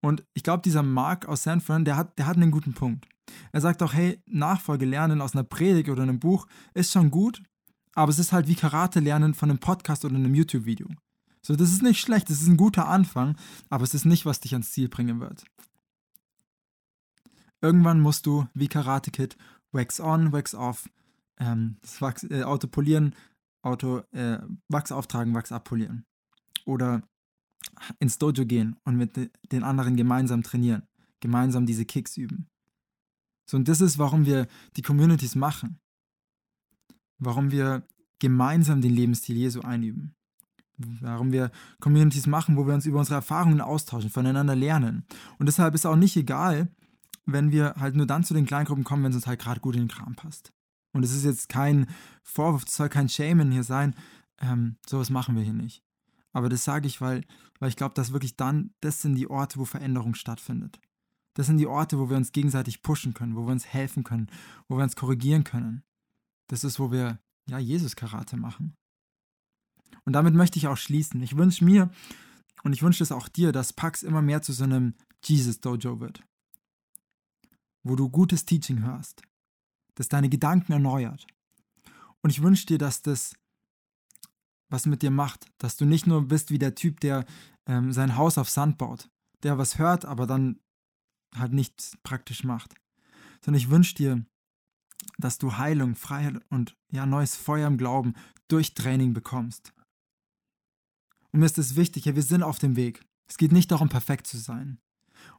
[0.01, 3.07] Und ich glaube, dieser Mark aus San Fran, der hat, der hat einen guten Punkt.
[3.51, 7.41] Er sagt auch, hey, Nachfolge lernen aus einer Predigt oder einem Buch ist schon gut,
[7.93, 10.88] aber es ist halt wie Karate lernen von einem Podcast oder einem YouTube-Video.
[11.41, 13.38] So, das ist nicht schlecht, das ist ein guter Anfang,
[13.69, 15.45] aber es ist nicht, was dich ans Ziel bringen wird.
[17.61, 19.38] Irgendwann musst du, wie Karate Kid,
[19.71, 20.89] Wax on, Wax off,
[21.38, 23.15] ähm, das Wachs, äh, Auto polieren,
[23.61, 26.05] Auto, äh, Wachs auftragen, Wachs abpolieren.
[26.65, 27.03] Oder
[27.99, 30.84] ins Dojo gehen und mit den anderen gemeinsam trainieren,
[31.19, 32.47] gemeinsam diese Kicks üben.
[33.45, 35.79] So, und das ist, warum wir die Communities machen.
[37.17, 37.87] Warum wir
[38.19, 40.15] gemeinsam den Lebensstil Jesu einüben.
[40.77, 45.05] Warum wir Communities machen, wo wir uns über unsere Erfahrungen austauschen, voneinander lernen.
[45.37, 46.67] Und deshalb ist auch nicht egal,
[47.25, 49.75] wenn wir halt nur dann zu den Kleingruppen kommen, wenn es uns halt gerade gut
[49.75, 50.51] in den Kram passt.
[50.91, 51.87] Und es ist jetzt kein
[52.23, 53.95] Vorwurf, es soll kein Shamen hier sein.
[54.39, 55.83] Ähm, sowas machen wir hier nicht.
[56.33, 57.23] Aber das sage ich, weil,
[57.59, 60.79] weil ich glaube, dass wirklich dann, das sind die Orte, wo Veränderung stattfindet.
[61.36, 64.31] Das sind die Orte, wo wir uns gegenseitig pushen können, wo wir uns helfen können,
[64.67, 65.83] wo wir uns korrigieren können.
[66.47, 68.75] Das ist, wo wir, ja, Jesus-Karate machen.
[70.05, 71.21] Und damit möchte ich auch schließen.
[71.21, 71.91] Ich wünsche mir
[72.63, 76.23] und ich wünsche es auch dir, dass Pax immer mehr zu so einem Jesus-Dojo wird.
[77.83, 79.21] Wo du gutes Teaching hörst,
[79.95, 81.27] das deine Gedanken erneuert.
[82.21, 83.36] Und ich wünsche dir, dass das
[84.69, 87.25] was mit dir macht, dass du nicht nur bist wie der Typ, der
[87.67, 89.09] ähm, sein Haus auf Sand baut,
[89.43, 90.59] der was hört, aber dann
[91.36, 92.76] halt nichts praktisch macht.
[93.41, 94.26] Sondern ich wünsche dir,
[95.17, 98.13] dass du Heilung, Freiheit und ja, neues Feuer im Glauben
[98.47, 99.73] durch Training bekommst.
[101.32, 103.05] Und mir ist es wichtig, ja, wir sind auf dem Weg.
[103.28, 104.80] Es geht nicht darum, perfekt zu sein.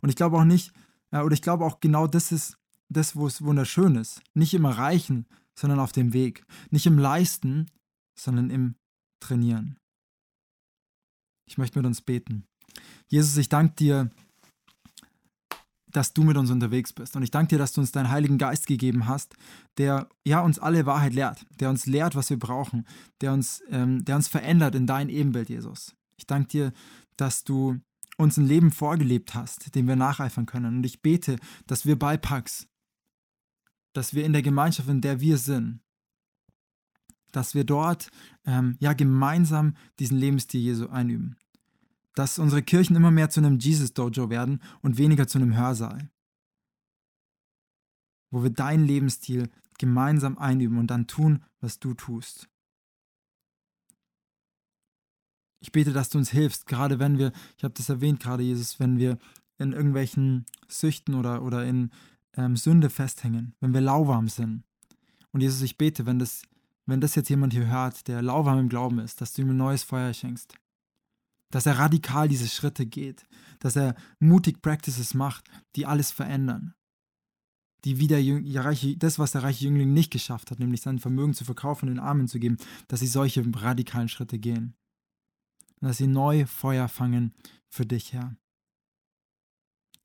[0.01, 0.73] Und ich glaube auch nicht,
[1.13, 2.59] ja, oder ich glaube auch genau das ist
[2.89, 4.23] das, wo es wunderschön ist.
[4.35, 6.45] Nicht im Erreichen, sondern auf dem Weg.
[6.71, 7.71] Nicht im Leisten,
[8.19, 8.77] sondern im
[9.21, 9.79] Trainieren.
[11.47, 12.47] Ich möchte mit uns beten.
[13.09, 14.11] Jesus, ich danke dir,
[15.97, 17.17] dass du mit uns unterwegs bist.
[17.17, 19.35] Und ich danke dir, dass du uns deinen Heiligen Geist gegeben hast,
[19.79, 22.87] der ja uns alle Wahrheit lehrt, der uns lehrt, was wir brauchen,
[23.23, 25.97] der uns, ähm, der uns verändert in dein Ebenbild, Jesus.
[26.19, 26.73] Ich danke dir,
[27.17, 27.81] dass du
[28.19, 30.77] uns ein Leben vorgelebt hast, dem wir nacheifern können.
[30.77, 32.69] Und ich bete, dass wir bei Pax,
[33.95, 35.81] dass wir in der Gemeinschaft, in der wir sind,
[37.33, 38.11] dass wir dort
[38.45, 41.37] ähm, ja gemeinsam diesen Lebensstil Jesu einüben.
[42.17, 46.11] Dass unsere Kirchen immer mehr zu einem Jesus-Dojo werden und weniger zu einem Hörsaal.
[48.33, 52.49] Wo wir deinen Lebensstil gemeinsam einüben und dann tun, was du tust.
[55.61, 58.81] Ich bete, dass du uns hilfst, gerade wenn wir, ich habe das erwähnt gerade, Jesus,
[58.81, 59.19] wenn wir
[59.59, 61.91] in irgendwelchen Süchten oder, oder in
[62.35, 64.65] ähm, Sünde festhängen, wenn wir lauwarm sind.
[65.33, 66.43] Und Jesus, ich bete, wenn das,
[66.87, 69.57] wenn das jetzt jemand hier hört, der lauwarm im Glauben ist, dass du ihm ein
[69.57, 70.55] neues Feuer schenkst.
[71.57, 73.27] Dass er radikal diese Schritte geht,
[73.61, 76.75] dass er mutig Practices macht, die alles verändern.
[77.87, 78.21] Die wie der
[78.63, 81.95] reiche, das, was der reiche Jüngling nicht geschafft hat, nämlich sein Vermögen zu verkaufen und
[81.95, 84.75] den Armen zu geben, dass sie solche radikalen Schritte gehen.
[85.81, 87.33] Und dass sie neu Feuer fangen
[87.71, 88.37] für dich, Herr.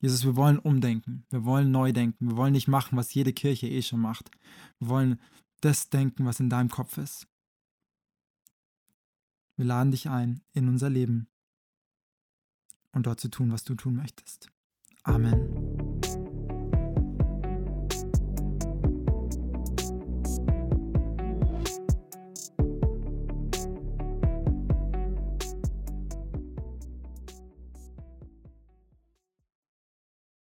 [0.00, 3.68] Jesus, wir wollen umdenken, wir wollen neu denken, wir wollen nicht machen, was jede Kirche
[3.68, 4.30] eh schon macht.
[4.78, 5.20] Wir wollen
[5.60, 7.28] das denken, was in deinem Kopf ist.
[9.58, 11.28] Wir laden dich ein in unser Leben
[12.92, 14.48] und dort zu tun, was du tun möchtest.
[15.04, 15.71] Amen.